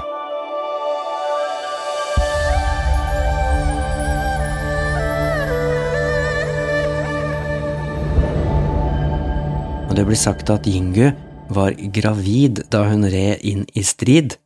Og 9.88 9.94
det 9.96 10.04
blir 10.08 10.18
sagt 10.18 10.50
at 10.50 10.66
Yingu 10.68 11.12
var 11.54 11.76
gravid 11.94 12.64
da 12.72 12.84
hun 12.90 13.06
red 13.08 13.44
inn 13.46 13.64
i 13.72 13.84
strid, 13.86 14.36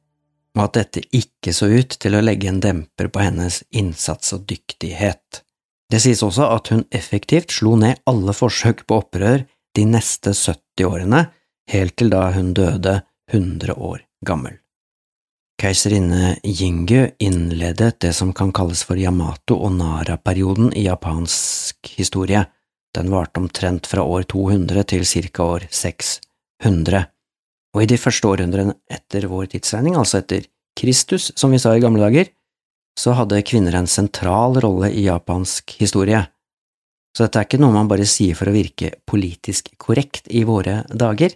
og 0.53 0.67
at 0.67 0.77
dette 0.77 1.03
ikke 1.17 1.55
så 1.57 1.71
ut 1.73 1.97
til 1.99 2.15
å 2.15 2.23
legge 2.23 2.51
en 2.51 2.61
demper 2.63 3.09
på 3.09 3.23
hennes 3.25 3.63
innsats 3.73 4.35
og 4.37 4.45
dyktighet. 4.51 5.43
Det 5.91 6.01
sies 6.01 6.23
også 6.25 6.47
at 6.53 6.69
hun 6.73 6.85
effektivt 6.95 7.53
slo 7.53 7.75
ned 7.81 8.01
alle 8.09 8.37
forsøk 8.37 8.85
på 8.89 9.01
opprør 9.03 9.47
de 9.77 9.87
neste 9.89 10.33
70 10.37 10.85
årene, 10.89 11.25
helt 11.73 11.97
til 11.97 12.13
da 12.13 12.29
hun 12.37 12.53
døde 12.57 13.01
100 13.31 13.75
år 13.75 14.03
gammel. 14.27 14.59
Keiserinne 15.63 16.41
Jingu 16.43 17.13
innledet 17.23 18.01
det 18.01 18.13
som 18.17 18.33
kan 18.33 18.51
kalles 18.53 18.83
for 18.83 18.99
Yamato- 18.99 19.61
og 19.63 19.77
Nara-perioden 19.77 20.73
i 20.75 20.89
japansk 20.89 21.93
historie. 21.97 22.43
Den 22.95 23.13
varte 23.13 23.39
omtrent 23.41 23.87
fra 23.87 24.03
år 24.03 24.27
200 24.27 24.83
til 24.91 25.05
ca. 25.07 25.43
år 25.43 25.69
600, 25.71 27.05
og 27.73 27.83
i 27.83 27.89
de 27.89 27.97
første 27.97 28.29
århundrene 28.29 28.75
etter 28.91 29.29
vår 29.31 29.53
tidsregning, 29.55 29.97
altså 29.97 30.19
etter 30.19 30.49
Kristus, 30.77 31.31
som 31.37 31.53
vi 31.53 31.61
sa 31.63 31.77
i 31.77 31.81
gamle 31.81 32.03
dager, 32.05 32.29
så 32.99 33.15
hadde 33.17 33.41
kvinner 33.47 33.79
en 33.79 33.89
sentral 33.89 34.59
rolle 34.61 34.91
i 34.93 35.07
japansk 35.07 35.77
historie. 35.81 36.21
Så 37.17 37.27
dette 37.27 37.41
er 37.41 37.47
ikke 37.47 37.61
noe 37.61 37.75
man 37.75 37.89
bare 37.89 38.09
sier 38.09 38.37
for 38.37 38.49
å 38.49 38.57
virke 38.57 38.93
politisk 39.09 39.71
korrekt 39.81 40.29
i 40.33 40.45
våre 40.49 40.83
dager, 40.89 41.33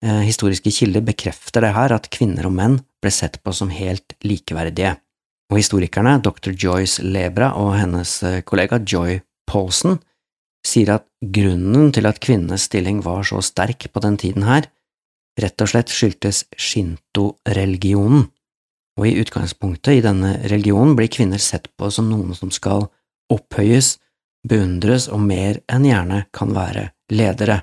historiske 0.00 0.70
kilder 0.72 1.02
bekrefter 1.04 1.60
det 1.60 1.74
her 1.76 1.92
at 1.92 2.08
kvinner 2.12 2.46
og 2.48 2.54
menn 2.56 2.78
ble 3.02 3.12
sett 3.12 3.36
på 3.44 3.52
som 3.56 3.72
helt 3.72 4.14
likeverdige, 4.24 4.94
og 5.50 5.58
historikerne 5.58 6.18
dr. 6.22 6.52
Joyce 6.54 7.02
Lebra 7.02 7.52
og 7.58 7.74
hennes 7.78 8.14
eh, 8.22 8.40
kollega 8.46 8.78
Joy 8.80 9.18
Paulson 9.50 9.98
sier 10.66 10.94
at 10.98 11.06
grunnen 11.20 11.90
til 11.94 12.06
at 12.06 12.20
kvinnenes 12.22 12.68
stilling 12.68 13.00
var 13.04 13.24
så 13.26 13.40
sterk 13.42 13.88
på 13.92 14.02
den 14.04 14.18
tiden 14.20 14.44
her, 14.46 14.68
rett 15.40 15.64
og 15.64 15.72
slett 15.72 15.92
skyldtes 15.92 16.44
shinto-religionen, 16.60 18.28
og 19.00 19.06
i 19.08 19.16
utgangspunktet 19.22 19.96
i 19.96 20.04
denne 20.04 20.34
religionen 20.52 20.94
blir 20.98 21.08
kvinner 21.12 21.40
sett 21.40 21.70
på 21.80 21.88
som 21.94 22.10
noen 22.10 22.36
som 22.36 22.52
skal 22.52 22.90
opphøyes, 23.32 23.96
beundres 24.46 25.08
og 25.08 25.22
mer 25.24 25.62
enn 25.70 25.86
gjerne 25.88 26.24
kan 26.36 26.52
være 26.56 26.90
ledere. 27.12 27.62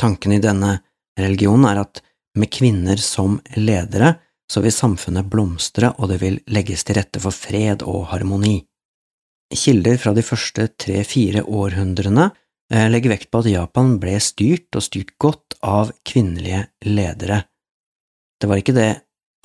Tanken 0.00 0.36
i 0.36 0.42
denne 0.42 0.76
Religion 1.20 1.64
er 1.68 1.82
at 1.82 2.02
med 2.38 2.50
kvinner 2.52 3.00
som 3.00 3.40
ledere 3.58 4.14
så 4.52 4.60
vil 4.64 4.74
samfunnet 4.74 5.28
blomstre, 5.32 5.92
og 5.98 6.10
det 6.12 6.18
vil 6.20 6.38
legges 6.52 6.84
til 6.84 6.98
rette 6.98 7.20
for 7.22 7.34
fred 7.34 7.84
og 7.88 8.10
harmoni. 8.12 8.60
Kilder 9.52 9.98
fra 10.00 10.12
de 10.16 10.24
første 10.24 10.66
tre–fire 10.80 11.44
århundrene 11.44 12.28
eh, 12.72 12.88
legger 12.92 13.14
vekt 13.14 13.30
på 13.32 13.42
at 13.42 13.50
Japan 13.52 13.96
ble 14.00 14.18
styrt, 14.20 14.68
og 14.76 14.84
styrt 14.84 15.14
godt, 15.20 15.56
av 15.62 15.92
kvinnelige 16.08 16.64
ledere. 16.88 17.44
Det 18.40 18.48
var 18.50 18.58
ikke 18.58 18.74
det 18.74 18.90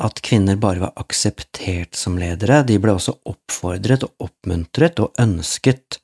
at 0.01 0.21
kvinner 0.25 0.57
bare 0.61 0.81
var 0.81 0.95
akseptert 0.97 1.97
som 1.97 2.17
ledere, 2.17 2.63
de 2.65 2.79
ble 2.81 2.95
også 2.97 3.13
oppfordret 3.29 4.05
og 4.07 4.27
oppmuntret 4.27 5.01
og 5.03 5.13
ønsket 5.21 5.99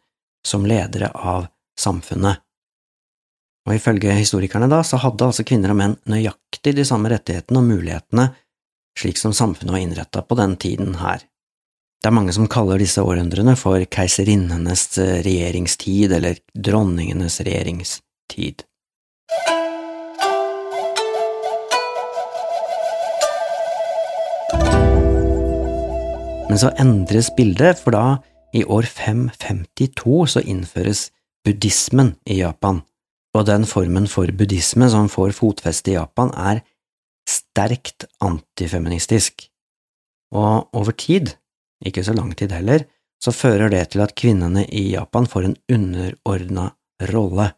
som 0.46 0.68
ledere 0.70 1.10
av 1.14 1.48
samfunnet. 1.80 2.44
Og 3.64 3.78
ifølge 3.78 4.16
historikerne 4.18 4.68
da, 4.68 4.82
så 4.84 5.00
hadde 5.00 5.30
altså 5.30 5.46
kvinner 5.48 5.72
og 5.72 5.80
menn 5.80 5.94
nøyaktig 6.10 6.76
de 6.76 6.84
samme 6.88 7.12
rettighetene 7.14 7.62
og 7.62 7.70
mulighetene 7.70 8.32
slik 9.00 9.18
som 9.18 9.34
samfunnet 9.34 9.74
var 9.74 9.82
innretta 9.82 10.22
på 10.22 10.38
den 10.38 10.58
tiden 10.60 10.98
her. 11.00 11.24
Det 12.04 12.10
er 12.12 12.18
mange 12.18 12.34
som 12.36 12.50
kaller 12.52 12.82
disse 12.82 13.02
århundrene 13.02 13.56
for 13.56 13.80
keiserinnenes 13.96 14.86
regjeringstid 15.24 16.12
eller 16.20 16.42
dronningenes 16.54 17.40
regjeringstid. 17.48 18.66
Men 26.52 26.60
så 26.60 26.70
endres 26.78 27.32
bildet, 27.34 27.80
for 27.82 27.96
da, 27.96 28.20
i 28.54 28.62
år 28.68 28.86
552, 28.86 30.36
så 30.36 30.44
innføres 30.44 31.08
buddhismen 31.48 32.14
i 32.30 32.44
Japan 32.44 32.84
og 33.34 33.48
den 33.50 33.66
formen 33.70 34.06
for 34.10 34.30
buddhisme 34.30 34.88
som 34.92 35.10
får 35.12 35.34
fotfeste 35.38 35.94
i 35.94 35.98
Japan, 35.98 36.32
er 36.38 36.62
sterkt 37.30 38.06
antifeministisk, 38.22 39.48
og 40.34 40.70
over 40.76 40.96
tid, 40.98 41.36
ikke 41.86 42.04
så 42.06 42.16
lang 42.16 42.34
tid 42.38 42.54
heller, 42.56 42.86
så 43.24 43.32
fører 43.32 43.72
det 43.72 43.94
til 43.94 44.04
at 44.04 44.16
kvinnene 44.20 44.66
i 44.68 44.90
Japan 44.94 45.28
får 45.30 45.48
en 45.48 45.58
underordna 45.72 46.72
rolle. 47.14 47.54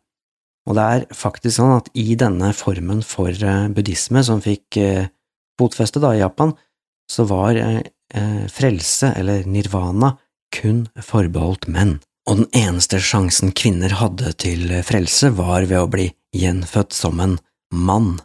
Og 0.65 0.77
det 0.77 0.85
er 0.85 1.05
faktisk 1.13 1.57
sånn 1.57 1.75
at 1.77 1.89
i 1.97 2.15
denne 2.19 2.51
formen 2.57 3.01
for 3.05 3.29
eh, 3.29 3.67
buddhisme 3.73 4.21
som 4.25 4.41
fikk 4.45 4.79
eh, 4.81 5.09
fotfeste 5.59 6.01
da 6.01 6.13
i 6.15 6.21
Japan, 6.21 6.53
så 7.09 7.25
var 7.29 7.57
eh, 7.57 8.45
frelse, 8.51 9.11
eller 9.17 9.45
nirvana, 9.49 10.15
kun 10.55 10.85
forbeholdt 11.03 11.67
menn 11.73 11.97
og 12.25 12.39
den 12.41 12.47
eneste 12.57 12.99
sjansen 13.03 13.53
kvinner 13.53 13.93
hadde 13.99 14.31
til 14.41 14.71
frelse 14.85 15.29
var 15.37 15.67
ved 15.69 15.77
å 15.77 15.89
bli 15.91 16.07
gjenfødt 16.35 16.95
som 16.95 17.21
en 17.21 17.37
mann. 17.73 18.15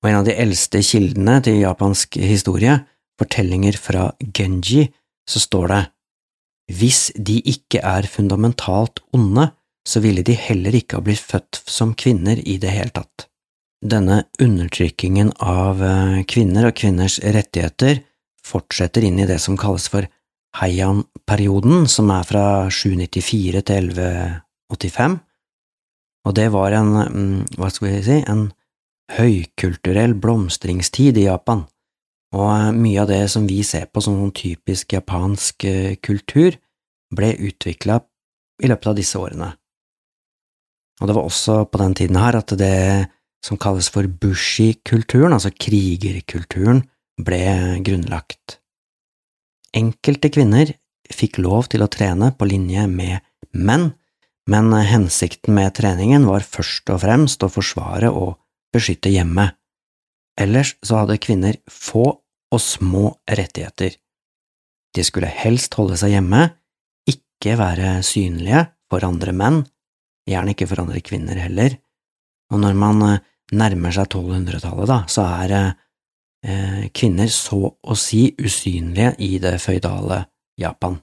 Og 0.00 0.08
en 0.08 0.20
av 0.20 0.28
de 0.28 0.36
eldste 0.38 0.80
kildene 0.84 1.38
til 1.44 1.60
japansk 1.60 2.16
historie, 2.22 2.78
fortellinger 3.18 3.76
fra 3.76 4.10
Genji, 4.22 4.88
så 5.28 5.42
står 5.42 5.68
det 5.72 5.82
Hvis 6.78 7.00
de 7.16 7.40
ikke 7.44 7.82
er 7.84 8.08
fundamentalt 8.08 9.02
onde, 9.12 9.50
så 9.88 10.00
ville 10.04 10.22
de 10.22 10.36
heller 10.36 10.74
ikke 10.76 10.98
ha 10.98 11.04
blitt 11.04 11.24
født 11.24 11.62
som 11.66 11.94
kvinner 11.96 12.38
i 12.38 12.58
det 12.60 12.72
hele 12.74 12.94
tatt. 12.94 13.26
denne 13.78 14.24
undertrykkingen 14.42 15.28
av 15.38 15.82
eh, 15.86 16.24
kvinner 16.26 16.66
og 16.66 16.74
kvinners 16.74 17.20
rettigheter 17.22 18.00
fortsetter 18.42 19.04
inn 19.06 19.20
i 19.22 19.26
det 19.28 19.36
som 19.38 19.54
kalles 19.56 19.86
for 19.92 20.08
Heian-perioden, 20.56 21.86
som 21.90 22.10
er 22.10 22.24
fra 22.26 22.44
794 22.72 23.62
til 23.68 23.90
1185, 23.92 25.18
og 26.28 26.36
det 26.36 26.48
var 26.52 26.76
en, 26.76 26.94
mm, 27.08 27.58
hva 27.58 27.68
skal 27.72 27.88
vi 27.88 28.00
si, 28.04 28.18
en 28.24 28.48
høykulturell 29.16 30.16
blomstringstid 30.20 31.20
i 31.20 31.28
Japan, 31.28 31.64
og 32.36 32.48
eh, 32.52 32.72
mye 32.76 33.04
av 33.04 33.10
det 33.12 33.22
som 33.32 33.46
vi 33.48 33.62
ser 33.64 33.88
på 33.92 34.02
som 34.04 34.18
noen 34.18 34.34
typisk 34.36 34.92
japansk 34.96 35.64
eh, 35.68 35.96
kultur, 36.04 36.58
ble 37.14 37.32
utvikla 37.48 38.02
i 38.60 38.68
løpet 38.68 38.90
av 38.90 38.98
disse 38.98 39.16
årene. 39.16 39.48
Og 40.98 41.08
det 41.08 41.14
var 41.14 41.28
også 41.28 41.62
på 41.70 41.80
den 41.80 41.94
tiden 41.96 42.18
her 42.20 42.36
at 42.36 42.52
det 42.58 43.08
som 43.44 43.56
kalles 43.60 43.88
for 43.94 44.04
bushi-kulturen, 44.04 45.32
altså 45.32 45.52
krigerkulturen, 45.54 46.82
ble 47.22 47.40
grunnlagt. 47.86 48.58
Enkelte 49.76 50.30
kvinner 50.32 50.72
fikk 51.12 51.40
lov 51.42 51.68
til 51.72 51.84
å 51.84 51.90
trene 51.92 52.30
på 52.36 52.48
linje 52.48 52.86
med 52.90 53.20
menn, 53.52 53.92
men 54.48 54.72
hensikten 54.72 55.56
med 55.56 55.74
treningen 55.76 56.24
var 56.28 56.46
først 56.46 56.88
og 56.92 57.02
fremst 57.04 57.44
å 57.44 57.50
forsvare 57.52 58.08
og 58.08 58.38
beskytte 58.72 59.12
hjemmet. 59.12 59.56
Ellers 60.38 60.76
så 60.84 61.02
hadde 61.02 61.20
kvinner 61.20 61.58
få 61.68 62.06
og 62.48 62.62
små 62.62 63.10
rettigheter. 63.28 63.96
De 64.96 65.04
skulle 65.04 65.28
helst 65.28 65.74
holde 65.76 65.98
seg 66.00 66.14
hjemme, 66.14 66.46
ikke 67.08 67.58
være 67.60 67.98
synlige 68.06 68.64
for 68.88 69.04
andre 69.04 69.34
menn, 69.36 69.60
gjerne 70.28 70.54
ikke 70.54 70.68
for 70.70 70.80
andre 70.84 71.02
kvinner 71.04 71.40
heller, 71.40 71.76
og 72.52 72.62
når 72.62 72.78
man 72.78 73.04
eh, 73.04 73.20
nærmer 73.56 73.92
seg 73.94 74.08
1200-tallet, 74.08 74.88
da, 74.88 74.98
så 75.10 75.26
er 75.42 75.54
eh, 75.56 75.76
kvinner 76.94 77.26
så 77.34 77.58
å 77.66 77.94
si 77.98 78.28
usynlige 78.38 79.10
i 79.26 79.40
det 79.42 79.56
føydale 79.58 80.20
Japan. 80.60 81.00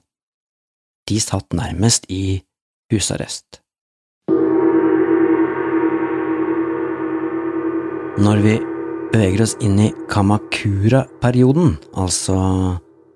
De 1.06 1.18
satt 1.20 1.52
nærmest 1.52 2.08
i 2.08 2.40
husarrest. 2.92 3.60
Når 8.16 8.40
vi 8.40 8.54
beveger 9.12 9.42
oss 9.44 9.54
inn 9.60 9.76
i 9.80 9.90
Kamakura-perioden, 10.08 11.76
altså 12.00 12.36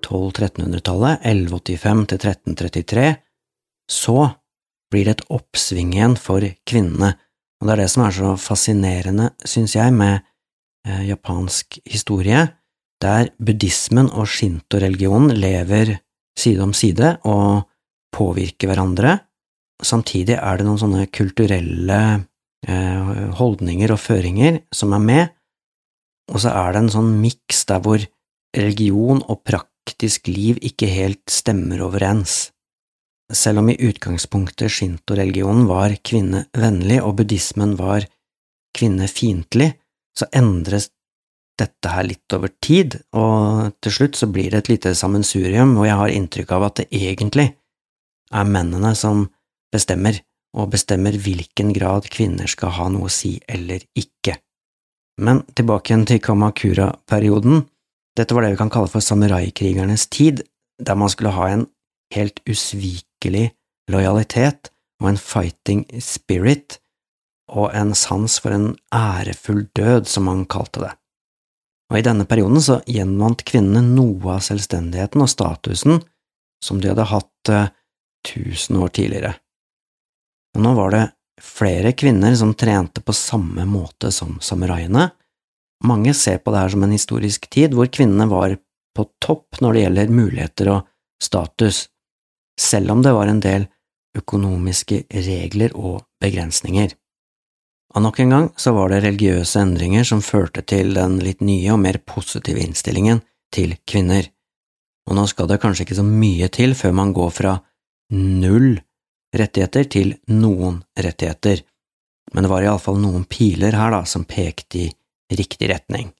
1200-1300-tallet, 0.05 1.23
1185 1.25 2.05
til 2.11 2.21
1333, 2.21 3.07
så 3.89 4.17
blir 4.91 5.07
det 5.07 5.15
et 5.17 5.25
oppsving 5.33 5.95
igjen 5.95 6.17
for 6.19 6.45
kvinnene, 6.69 7.15
og 7.61 7.67
det 7.67 7.73
er 7.73 7.81
det 7.83 7.89
som 7.93 8.05
er 8.05 8.15
så 8.15 8.35
fascinerende, 8.41 9.31
synes 9.45 9.75
jeg, 9.77 9.93
med 9.95 10.19
eh, 10.19 10.27
japansk 10.85 11.77
historie, 11.85 12.45
der 13.01 13.31
buddhismen 13.41 14.09
og 14.13 14.29
shinto-religionen 14.29 15.35
lever 15.37 15.95
side 16.37 16.63
om 16.63 16.73
side 16.73 17.15
og 17.27 17.67
påvirker 18.13 18.71
hverandre. 18.71 19.17
Samtidig 19.81 20.37
er 20.37 20.59
det 20.59 20.67
noen 20.67 20.81
sånne 20.81 21.07
kulturelle 21.13 22.01
eh, 22.67 23.11
holdninger 23.39 23.93
og 23.93 24.01
føringer 24.01 24.61
som 24.73 24.93
er 24.93 25.05
med, 25.05 25.35
og 26.31 26.43
så 26.43 26.53
er 26.53 26.73
det 26.73 26.83
en 26.83 26.93
sånn 26.93 27.13
miks 27.21 27.65
der 27.69 27.81
hvor 27.83 28.03
religion 28.55 29.23
og 29.25 29.41
praktisk 29.47 30.29
liv 30.29 30.59
ikke 30.61 30.89
helt 30.91 31.23
stemmer 31.31 31.81
overens. 31.87 32.51
Selv 33.31 33.61
om 33.61 33.69
i 33.71 33.79
utgangspunktet 33.79 34.71
shinto-religionen 34.75 35.65
var 35.69 35.95
kvinnevennlig 36.03 36.99
og 37.01 37.15
buddhismen 37.21 37.77
var 37.79 38.05
kvinnefiendtlig, 38.75 39.71
så 40.17 40.27
endres 40.35 40.89
dette 41.59 41.91
her 41.93 42.07
litt 42.07 42.33
over 42.33 42.51
tid, 42.63 42.97
og 43.13 43.75
til 43.83 43.93
slutt 43.93 44.17
så 44.17 44.29
blir 44.31 44.51
det 44.51 44.63
et 44.63 44.71
lite 44.71 44.93
sammensurium 44.97 45.75
og 45.77 45.87
jeg 45.87 45.99
har 45.99 46.13
inntrykk 46.15 46.53
av 46.57 46.67
at 46.69 46.81
det 46.81 46.87
egentlig 46.95 47.51
er 48.31 48.47
mennene 48.47 48.93
som 48.97 49.27
bestemmer, 49.73 50.21
og 50.57 50.71
bestemmer 50.73 51.15
hvilken 51.15 51.71
grad 51.75 52.07
kvinner 52.11 52.49
skal 52.51 52.73
ha 52.75 52.87
noe 52.91 53.07
å 53.07 53.13
si 53.13 53.37
eller 53.47 53.83
ikke. 53.97 54.35
Men 55.21 55.43
tilbake 55.55 55.91
igjen 55.91 56.07
til 56.09 56.19
Kamakura-perioden. 56.23 57.65
Dette 58.17 58.35
var 58.35 58.43
det 58.43 58.53
vi 58.55 58.59
kan 58.59 58.71
kalle 58.73 58.91
for 58.91 59.03
samuraikrigernes 59.05 60.07
tid, 60.11 60.41
der 60.81 60.97
man 60.97 61.11
skulle 61.11 61.35
ha 61.35 61.47
en 61.51 61.67
helt 62.15 62.41
usvikelig 62.49 63.51
lojalitet 63.91 64.71
og 65.01 65.11
en 65.11 65.19
fighting 65.19 65.85
spirit 66.03 66.79
og 67.51 67.73
en 67.75 67.93
sans 67.97 68.39
for 68.39 68.55
en 68.55 68.71
ærefull 68.95 69.65
død, 69.75 70.07
som 70.07 70.29
han 70.31 70.45
kalte 70.49 70.85
det. 70.85 70.91
Og 71.91 71.99
i 71.99 72.05
denne 72.05 72.25
perioden 72.25 72.63
så 72.63 72.79
gjenvant 72.87 73.43
kvinnene 73.47 73.83
noe 73.83 74.37
av 74.37 74.45
selvstendigheten 74.45 75.23
og 75.23 75.31
statusen 75.31 75.99
som 76.63 76.79
de 76.79 76.91
hadde 76.91 77.09
hatt 77.09 77.51
uh, 77.51 77.71
tusen 78.27 78.79
år 78.79 78.93
tidligere. 78.95 79.33
Og 80.55 80.63
nå 80.63 80.71
var 80.77 80.93
det 80.95 81.03
flere 81.41 81.91
kvinner 81.97 82.35
som 82.39 82.53
trente 82.55 83.03
på 83.03 83.15
samme 83.17 83.65
måte 83.67 84.11
som 84.15 84.37
samuraiene. 84.43 85.09
Mange 85.83 86.13
ser 86.13 86.39
på 86.39 86.53
det 86.53 86.63
her 86.63 86.73
som 86.75 86.85
en 86.85 86.95
historisk 86.95 87.49
tid 87.51 87.75
hvor 87.75 87.89
kvinnene 87.91 88.29
var 88.29 88.55
på 88.95 89.07
topp 89.23 89.59
når 89.63 89.73
det 89.73 89.83
gjelder 89.85 90.15
muligheter 90.15 90.71
og 90.75 90.87
status, 91.21 91.87
selv 92.59 92.93
om 92.93 93.03
det 93.03 93.13
var 93.15 93.31
en 93.31 93.41
del 93.43 93.67
økonomiske 94.17 95.05
regler 95.11 95.73
og 95.77 96.03
begrensninger. 96.21 96.91
Og 97.91 98.03
nok 98.05 98.21
en 98.23 98.31
gang 98.31 98.45
så 98.59 98.71
var 98.75 98.91
det 98.91 99.01
religiøse 99.03 99.59
endringer 99.59 100.05
som 100.07 100.23
førte 100.23 100.63
til 100.63 100.93
den 100.95 101.19
litt 101.23 101.41
nye 101.43 101.73
og 101.73 101.81
mer 101.83 101.99
positive 102.07 102.61
innstillingen 102.63 103.19
til 103.51 103.75
kvinner, 103.89 104.29
og 105.09 105.17
nå 105.17 105.25
skal 105.27 105.49
det 105.49 105.59
kanskje 105.59 105.83
ikke 105.83 105.97
så 105.99 106.05
mye 106.07 106.47
til 106.53 106.75
før 106.77 106.95
man 106.95 107.11
går 107.15 107.33
fra 107.35 107.57
null 108.15 108.77
rettigheter 109.35 109.87
til 109.91 110.13
noen 110.31 110.81
rettigheter, 110.95 111.63
men 112.31 112.45
det 112.45 112.51
var 112.51 112.63
iallfall 112.63 112.99
noen 113.01 113.25
piler 113.27 113.75
her 113.75 113.91
da 113.95 114.03
som 114.07 114.23
pekte 114.27 114.85
i 114.85 114.89
riktig 115.35 115.71
retning. 115.71 116.11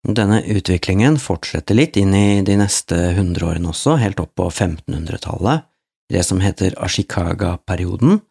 Denne 0.00 0.40
utviklingen 0.48 1.18
fortsetter 1.20 1.76
litt 1.76 1.98
inn 2.00 2.14
i 2.16 2.40
de 2.44 2.56
neste 2.56 2.96
hundreårene 3.18 3.68
også, 3.72 3.98
helt 4.00 4.20
opp 4.22 4.32
på 4.38 4.48
1500-tallet, 4.48 5.66
det 6.10 6.24
som 6.26 6.40
heter 6.40 6.74
Ashikaga-perioden. 6.80 8.22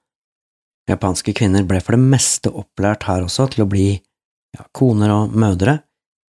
Japanske 0.90 1.34
kvinner 1.38 1.66
ble 1.68 1.82
for 1.84 1.96
det 1.96 2.02
meste 2.16 2.52
opplært 2.52 3.06
her 3.10 3.26
også 3.26 3.50
til 3.54 3.66
å 3.66 3.70
bli 3.70 3.92
ja, 3.94 4.66
koner 4.76 5.14
og 5.14 5.36
mødre, 5.38 5.80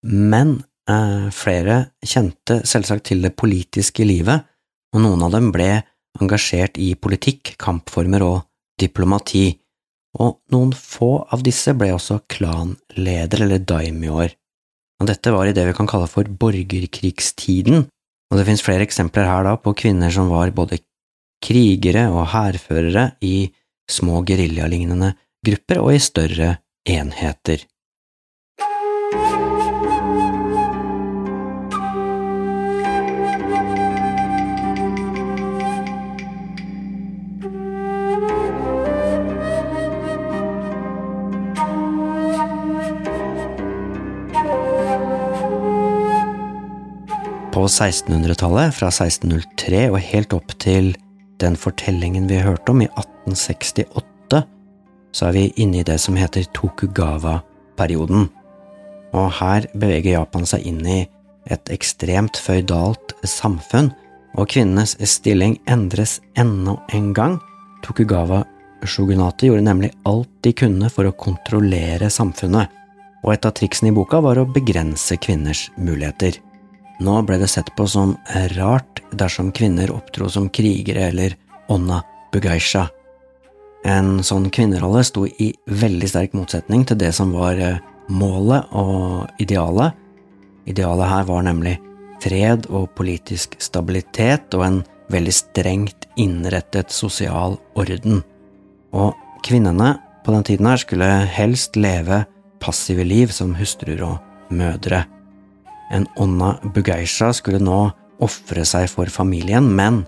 men 0.10 0.58
eh, 0.90 1.30
flere 1.36 1.80
kjente 2.06 2.62
selvsagt 2.68 3.08
til 3.12 3.24
det 3.24 3.36
politiske 3.40 4.08
livet, 4.08 4.44
og 4.94 5.04
noen 5.06 5.24
av 5.28 5.34
dem 5.38 5.54
ble 5.56 5.72
engasjert 6.20 6.80
i 6.82 6.92
politikk, 7.00 7.54
kampformer 7.62 8.26
og 8.26 8.38
diplomati, 8.82 9.48
og 10.20 10.40
noen 10.52 10.74
få 10.76 11.14
av 11.32 11.46
disse 11.46 11.72
ble 11.78 11.94
også 11.96 12.24
klanledere 12.32 13.46
eller 13.46 13.62
daimyoer 13.62 14.34
og 15.00 15.08
dette 15.08 15.32
var 15.32 15.48
i 15.48 15.56
det 15.56 15.64
vi 15.70 15.76
kan 15.78 15.88
kalle 15.88 16.10
for 16.12 16.28
borgerkrigstiden, 16.28 17.86
og 18.30 18.38
det 18.38 18.46
finnes 18.46 18.64
flere 18.64 18.86
eksempler 18.86 19.28
her 19.30 19.46
da 19.48 19.56
på 19.62 19.74
kvinner 19.80 20.12
som 20.14 20.30
var 20.32 20.52
både 20.56 20.82
krigere 21.44 22.10
og 22.12 22.28
hærførere 22.34 23.14
i 23.24 23.50
små 23.90 24.22
geriljalignende 24.28 25.14
grupper 25.46 25.82
og 25.82 25.96
i 25.96 26.00
større 26.04 26.56
enheter. 26.88 27.66
På 47.50 47.66
1600-tallet, 47.68 48.72
fra 48.78 48.88
1603 48.88 49.90
og 49.90 50.00
helt 50.00 50.34
opp 50.38 50.54
til 50.62 50.94
den 51.40 51.56
fortellingen 51.60 52.28
vi 52.30 52.42
hørte 52.44 52.74
om 52.74 52.82
i 52.84 52.90
1868, 52.90 54.44
så 55.12 55.30
er 55.30 55.36
vi 55.36 55.46
inne 55.62 55.82
i 55.82 55.88
det 55.88 55.98
som 56.02 56.18
heter 56.20 56.46
Tokugawa-perioden. 56.54 58.28
Og 59.18 59.32
her 59.40 59.66
beveger 59.74 60.20
Japan 60.20 60.46
seg 60.46 60.68
inn 60.70 60.84
i 60.86 61.00
et 61.50 61.72
ekstremt 61.74 62.38
føydalt 62.38 63.16
samfunn, 63.26 63.92
og 64.38 64.52
kvinnenes 64.54 64.94
stilling 65.10 65.58
endres 65.70 66.20
enda 66.38 66.76
en 66.94 67.14
gang. 67.18 67.40
Tokugawa-sjogunatet 67.86 69.48
gjorde 69.50 69.66
nemlig 69.66 69.94
alt 70.10 70.30
de 70.46 70.54
kunne 70.54 70.92
for 70.94 71.10
å 71.10 71.16
kontrollere 71.18 72.12
samfunnet, 72.14 72.70
og 73.24 73.34
et 73.34 73.48
av 73.48 73.56
triksene 73.58 73.90
i 73.90 73.96
boka 73.96 74.22
var 74.24 74.40
å 74.40 74.48
begrense 74.48 75.18
kvinners 75.20 75.68
muligheter. 75.80 76.38
Nå 77.00 77.22
ble 77.24 77.38
det 77.40 77.48
sett 77.48 77.72
på 77.78 77.88
som 77.88 78.18
rart 78.58 79.02
dersom 79.16 79.54
kvinner 79.56 79.92
opptro 79.96 80.28
som 80.30 80.50
krigere 80.52 81.08
eller 81.10 81.36
onna 81.72 82.02
bugaisha. 82.34 82.90
En 83.88 84.20
sånn 84.26 84.50
kvinnerolle 84.52 85.06
sto 85.08 85.24
i 85.26 85.54
veldig 85.72 86.10
sterk 86.12 86.36
motsetning 86.36 86.84
til 86.88 87.00
det 87.00 87.14
som 87.16 87.32
var 87.32 87.60
eh, 87.64 87.80
målet 88.12 88.68
og 88.76 89.30
idealet. 89.40 89.96
Idealet 90.68 91.12
her 91.14 91.30
var 91.30 91.46
nemlig 91.48 91.78
fred 92.20 92.68
og 92.68 92.90
politisk 93.00 93.56
stabilitet 93.64 94.52
og 94.58 94.66
en 94.66 94.82
veldig 95.10 95.34
strengt 95.34 96.10
innrettet 96.20 96.92
sosial 96.92 97.56
orden. 97.80 98.20
Og 98.92 99.16
kvinnene 99.46 99.96
på 100.26 100.36
den 100.36 100.46
tiden 100.46 100.68
her 100.68 100.84
skulle 100.84 101.08
helst 101.32 101.80
leve 101.80 102.26
passive 102.60 103.08
liv 103.08 103.32
som 103.32 103.56
hustruer 103.56 104.04
og 104.04 104.52
mødre. 104.52 105.06
En 105.90 106.06
onna 106.22 106.56
Bugeisha 106.64 107.32
skulle 107.34 107.62
nå 107.64 107.80
ofre 108.22 108.66
seg 108.68 108.90
for 108.92 109.10
familien, 109.12 109.66
men 109.76 110.04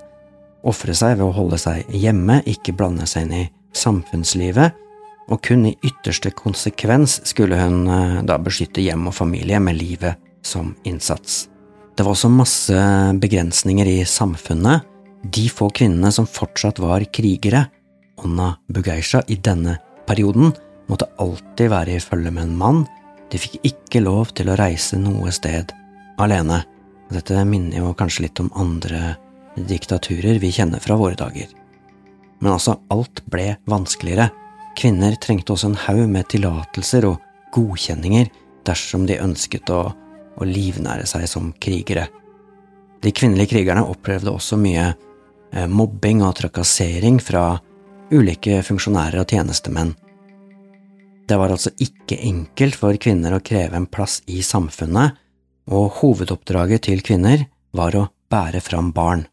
ofre 0.67 0.93
seg 0.97 1.17
ved 1.17 1.25
å 1.25 1.35
holde 1.35 1.57
seg 1.61 1.89
hjemme, 1.95 2.41
ikke 2.45 2.75
blande 2.77 3.07
seg 3.09 3.27
inn 3.27 3.37
i 3.39 3.45
samfunnslivet, 3.77 4.77
og 5.31 5.39
kun 5.45 5.65
i 5.69 5.77
ytterste 5.87 6.33
konsekvens 6.35 7.21
skulle 7.29 7.59
hun 7.61 7.85
eh, 7.87 8.19
da 8.27 8.37
beskytte 8.41 8.83
hjem 8.83 9.07
og 9.07 9.15
familie 9.15 9.61
med 9.63 9.77
livet 9.79 10.19
som 10.43 10.73
innsats. 10.83 11.45
Det 11.95 12.05
var 12.05 12.15
også 12.15 12.31
masse 12.33 12.81
begrensninger 13.21 13.87
i 13.87 13.99
samfunnet. 14.07 14.87
De 15.21 15.45
få 15.53 15.69
kvinnene 15.75 16.11
som 16.13 16.27
fortsatt 16.27 16.81
var 16.81 17.05
krigere, 17.13 17.67
Onna 18.21 18.51
Bugeisha, 18.69 19.21
i 19.27 19.37
denne 19.37 19.77
perioden, 20.09 20.51
måtte 20.89 21.07
alltid 21.21 21.71
være 21.71 21.95
i 21.95 22.03
følge 22.03 22.33
med 22.33 22.49
en 22.49 22.57
mann. 22.57 22.81
De 23.31 23.39
fikk 23.39 23.61
ikke 23.67 24.03
lov 24.03 24.33
til 24.35 24.51
å 24.51 24.57
reise 24.59 24.99
noe 24.99 25.31
sted 25.31 25.71
alene. 26.21 26.61
Dette 27.11 27.43
minner 27.47 27.81
jo 27.81 27.95
kanskje 27.97 28.27
litt 28.27 28.39
om 28.43 28.51
andre 28.59 29.15
diktaturer 29.55 30.39
vi 30.39 30.51
kjenner 30.51 30.83
fra 30.83 30.97
våre 30.99 31.17
dager. 31.19 31.47
Men 32.41 32.55
altså, 32.55 32.77
alt 32.91 33.23
ble 33.31 33.55
vanskeligere. 33.69 34.29
Kvinner 34.77 35.15
trengte 35.21 35.53
også 35.53 35.71
en 35.71 35.81
haug 35.85 36.07
med 36.09 36.29
tillatelser 36.31 37.07
og 37.09 37.19
godkjenninger 37.55 38.31
dersom 38.67 39.05
de 39.09 39.19
ønsket 39.21 39.69
å, 39.73 39.81
å 39.91 40.47
livnære 40.47 41.07
seg 41.09 41.27
som 41.29 41.51
krigere. 41.61 42.07
De 43.01 43.11
kvinnelige 43.15 43.55
krigerne 43.55 43.83
opplevde 43.89 44.33
også 44.33 44.59
mye 44.61 44.91
eh, 44.91 45.67
mobbing 45.67 46.21
og 46.25 46.35
trakassering 46.37 47.19
fra 47.23 47.55
ulike 48.11 48.61
funksjonærer 48.65 49.23
og 49.23 49.33
tjenestemenn. 49.33 49.95
Det 51.31 51.37
var 51.39 51.53
altså 51.53 51.71
ikke 51.79 52.17
enkelt 52.27 52.75
for 52.75 52.97
kvinner 52.99 53.31
å 53.31 53.43
kreve 53.47 53.77
en 53.79 53.85
plass 53.87 54.17
i 54.27 54.41
samfunnet, 54.43 55.13
og 55.71 56.01
hovedoppdraget 56.01 56.89
til 56.89 56.99
kvinner 57.07 57.45
var 57.71 57.95
å 57.95 58.01
bære 58.27 58.59
fram 58.59 58.89
barn. 58.91 59.23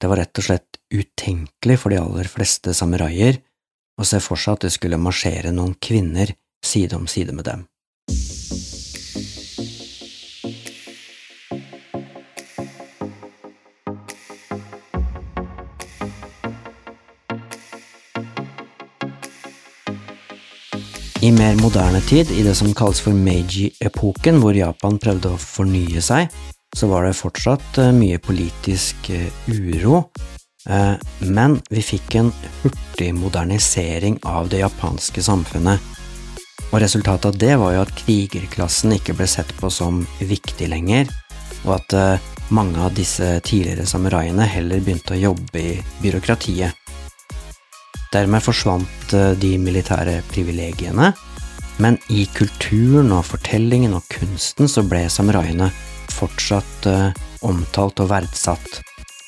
Det 0.00 0.08
var 0.08 0.22
rett 0.22 0.40
og 0.40 0.46
slett 0.46 0.78
utenkelig 0.88 1.76
for 1.82 1.92
de 1.92 1.98
aller 2.00 2.30
fleste 2.32 2.72
samuraier 2.72 3.42
å 4.00 4.06
se 4.08 4.22
for 4.24 4.40
seg 4.40 4.56
at 4.56 4.64
det 4.64 4.72
skulle 4.78 5.00
marsjere 5.04 5.52
noen 5.52 5.74
kvinner 5.76 6.32
side 6.64 6.96
om 6.96 7.04
side 7.04 7.36
med 7.36 7.44
dem. 7.50 7.66
I 21.20 21.32
mer 21.32 21.56
moderne 21.56 22.00
tid, 22.00 22.30
i 22.30 22.42
det 22.42 22.54
som 22.54 22.70
kalles 22.74 23.00
for 23.02 23.10
Meiji-epoken, 23.10 24.36
hvor 24.38 24.54
Japan 24.54 25.00
prøvde 25.02 25.32
å 25.34 25.40
fornye 25.42 25.98
seg, 26.04 26.30
så 26.76 26.86
var 26.86 27.08
det 27.08 27.16
fortsatt 27.18 27.80
eh, 27.82 27.90
mye 27.96 28.20
politisk 28.22 29.10
eh, 29.10 29.26
uro, 29.50 30.04
eh, 30.70 30.94
men 31.26 31.58
vi 31.74 31.82
fikk 31.82 32.20
en 32.20 32.30
hurtig 32.60 33.10
modernisering 33.18 34.20
av 34.22 34.46
det 34.52 34.62
japanske 34.62 35.24
samfunnet. 35.26 35.90
Og 36.70 36.78
resultatet 36.84 37.32
av 37.32 37.42
det 37.42 37.54
var 37.58 37.74
jo 37.74 37.82
at 37.88 37.94
krigerklassen 38.04 38.94
ikke 38.94 39.18
ble 39.18 39.26
sett 39.26 39.50
på 39.58 39.74
som 39.74 40.04
viktig 40.22 40.70
lenger, 40.70 41.10
og 41.64 41.80
at 41.80 42.22
mange 42.54 42.78
av 42.78 42.94
disse 42.94 43.40
tidligere 43.42 43.88
samuraiene 43.90 44.46
heller 44.46 44.84
begynte 44.84 45.16
å 45.16 45.24
jobbe 45.32 45.64
i 45.64 45.78
byråkratiet. 45.98 46.77
Dermed 48.12 48.40
forsvant 48.40 49.12
de 49.40 49.50
militære 49.60 50.22
privilegiene, 50.30 51.12
men 51.78 51.98
i 52.10 52.24
kulturen 52.34 53.12
og 53.14 53.26
fortellingen 53.28 53.94
og 53.94 54.06
kunsten 54.10 54.70
så 54.70 54.82
ble 54.86 55.04
samuraiene 55.12 55.68
fortsatt 56.10 56.88
eh, 56.90 57.12
omtalt 57.46 58.02
og 58.02 58.10
verdsatt. 58.10 58.80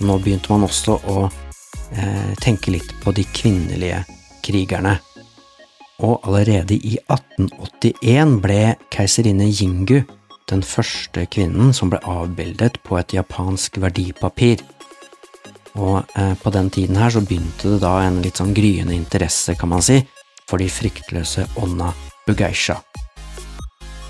Nå 0.03 0.19
begynte 0.23 0.51
man 0.53 0.67
også 0.67 0.97
å 0.99 1.19
eh, 1.29 2.33
tenke 2.43 2.75
litt 2.75 2.95
på 3.05 3.15
de 3.15 3.27
kvinnelige 3.37 4.03
krigerne. 4.45 4.97
Og 6.01 6.25
allerede 6.25 6.75
i 6.75 6.97
1881 7.05 8.39
ble 8.43 8.61
keiserinne 8.93 9.51
Jingu 9.51 10.01
den 10.51 10.65
første 10.67 11.27
kvinnen 11.31 11.75
som 11.77 11.93
ble 11.93 12.01
avbildet 12.09 12.81
på 12.87 12.99
et 12.99 13.15
japansk 13.15 13.79
verdipapir. 13.85 14.65
Og 15.79 16.03
eh, 16.17 16.35
på 16.35 16.51
den 16.55 16.71
tiden 16.71 16.99
her 16.99 17.13
så 17.13 17.23
begynte 17.23 17.75
det 17.75 17.83
da 17.85 18.01
en 18.05 18.21
litt 18.25 18.41
sånn 18.41 18.55
gryende 18.57 18.97
interesse, 18.97 19.55
kan 19.59 19.71
man 19.71 19.85
si, 19.85 20.01
for 20.51 20.59
de 20.59 20.67
fryktløse 20.71 21.47
Onna 21.63 21.93
Bugeisha. 22.27 22.81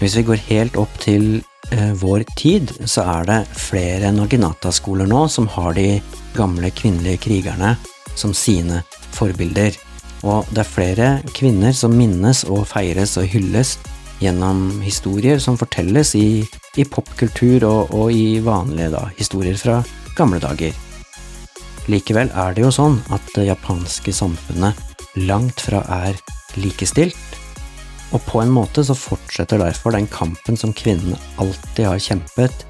Hvis 0.01 0.17
vi 0.17 0.25
går 0.31 0.41
helt 0.49 0.79
opp 0.81 0.93
til 1.03 1.43
eh, 1.73 1.93
vår 2.01 2.25
tid, 2.39 2.73
så 2.89 3.05
er 3.19 3.29
det 3.29 3.41
flere 3.61 4.13
Naginata-skoler 4.17 5.09
nå 5.11 5.27
som 5.29 5.49
har 5.59 5.77
de 5.77 6.01
gamle 6.37 6.73
kvinnelige 6.73 7.21
krigerne 7.27 7.75
som 8.17 8.33
sine 8.37 8.81
forbilder. 9.13 9.77
Og 10.25 10.49
det 10.53 10.65
er 10.65 10.69
flere 10.69 11.09
kvinner 11.37 11.77
som 11.77 11.93
minnes 11.97 12.45
og 12.49 12.67
feires 12.69 13.17
og 13.21 13.29
hylles 13.29 13.77
gjennom 14.21 14.81
historier 14.85 15.41
som 15.41 15.57
fortelles 15.61 16.15
i, 16.17 16.45
i 16.77 16.85
popkultur 16.85 17.65
og, 17.65 17.95
og, 17.97 18.13
i 18.13 18.41
vanlige 18.45 18.93
da, 18.93 19.07
historier 19.17 19.57
fra 19.61 19.81
gamle 20.17 20.41
dager. 20.43 20.77
Likevel 21.89 22.31
er 22.37 22.55
det 22.55 22.65
jo 22.67 22.71
sånn 22.75 22.99
at 23.15 23.25
det 23.35 23.49
japanske 23.49 24.13
samfunnet 24.13 24.79
langt 25.27 25.63
fra 25.65 25.81
er 26.05 26.19
likestilt, 26.61 27.17
og 28.11 28.23
på 28.27 28.43
en 28.43 28.53
måte 28.53 28.85
så 28.87 28.97
fortsetter 28.99 29.61
derfor 29.63 29.95
den 29.95 30.09
kampen 30.11 30.59
som 30.59 30.75
kvinnene 30.77 31.19
alltid 31.41 31.87
har 31.87 32.03
kjempet, 32.03 32.67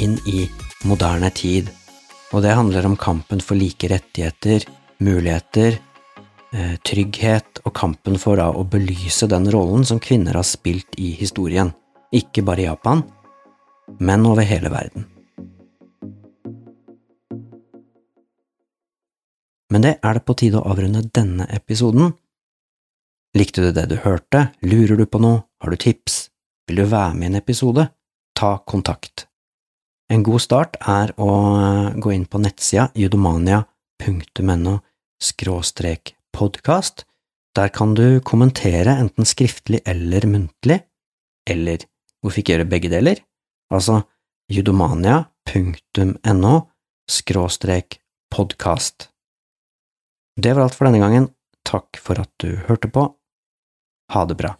inn 0.00 0.18
i 0.28 0.46
moderne 0.88 1.28
tid. 1.34 1.68
Og 2.32 2.44
det 2.44 2.54
handler 2.56 2.86
om 2.88 2.96
kampen 2.96 3.42
for 3.44 3.58
like 3.58 3.88
rettigheter, 3.92 4.64
muligheter, 5.04 5.78
eh, 6.52 6.76
trygghet 6.84 7.60
og 7.64 7.74
kampen 7.76 8.18
for 8.18 8.40
da 8.40 8.48
å 8.52 8.64
belyse 8.64 9.28
den 9.28 9.50
rollen 9.52 9.84
som 9.84 10.00
kvinner 10.00 10.38
har 10.38 10.48
spilt 10.48 10.96
i 10.96 11.12
historien, 11.18 11.74
ikke 12.12 12.44
bare 12.44 12.64
i 12.64 12.70
Japan, 12.70 13.04
men 14.00 14.26
over 14.26 14.42
hele 14.42 14.72
verden. 14.72 15.11
Men 19.72 19.86
det 19.86 19.94
er 20.04 20.18
det 20.18 20.26
på 20.28 20.36
tide 20.36 20.60
å 20.60 20.68
avrunde 20.68 21.00
denne 21.16 21.46
episoden. 21.48 22.12
Likte 23.32 23.64
du 23.64 23.70
det 23.72 23.86
du 23.88 23.96
hørte, 24.04 24.50
lurer 24.60 24.98
du 25.00 25.06
på 25.08 25.20
noe, 25.22 25.46
har 25.64 25.72
du 25.72 25.80
tips, 25.80 26.28
vil 26.68 26.82
du 26.82 26.90
være 26.90 27.14
med 27.16 27.24
i 27.24 27.30
en 27.30 27.40
episode, 27.40 27.86
ta 28.36 28.50
kontakt. 28.68 29.24
En 30.12 30.24
god 30.26 30.42
start 30.44 30.76
er 30.84 31.14
å 31.16 31.30
eh, 31.56 31.94
gå 31.96 32.12
inn 32.12 32.26
på 32.28 32.40
nettsida 32.42 32.90
judomania.no 32.98 34.74
skråstrek 35.22 36.12
podkast. 36.36 37.06
Der 37.56 37.72
kan 37.72 37.94
du 37.96 38.20
kommentere 38.20 38.98
enten 39.00 39.24
skriftlig 39.28 39.80
eller 39.88 40.26
muntlig, 40.28 40.82
eller 41.48 41.86
hvorfor 42.20 42.42
ikke 42.42 42.56
gjøre 42.56 42.68
begge 42.68 42.92
deler? 42.92 43.22
Altså 43.72 44.02
judomania.no 44.52 46.54
skråstrek 47.08 47.98
podkast. 48.32 49.11
Det 50.36 50.52
var 50.52 50.64
alt 50.64 50.74
for 50.74 50.88
denne 50.88 51.02
gangen. 51.02 51.28
Takk 51.68 51.98
for 52.00 52.20
at 52.22 52.30
du 52.40 52.56
hørte 52.68 52.88
på. 52.88 53.04
Ha 54.12 54.24
det 54.28 54.36
bra. 54.40 54.54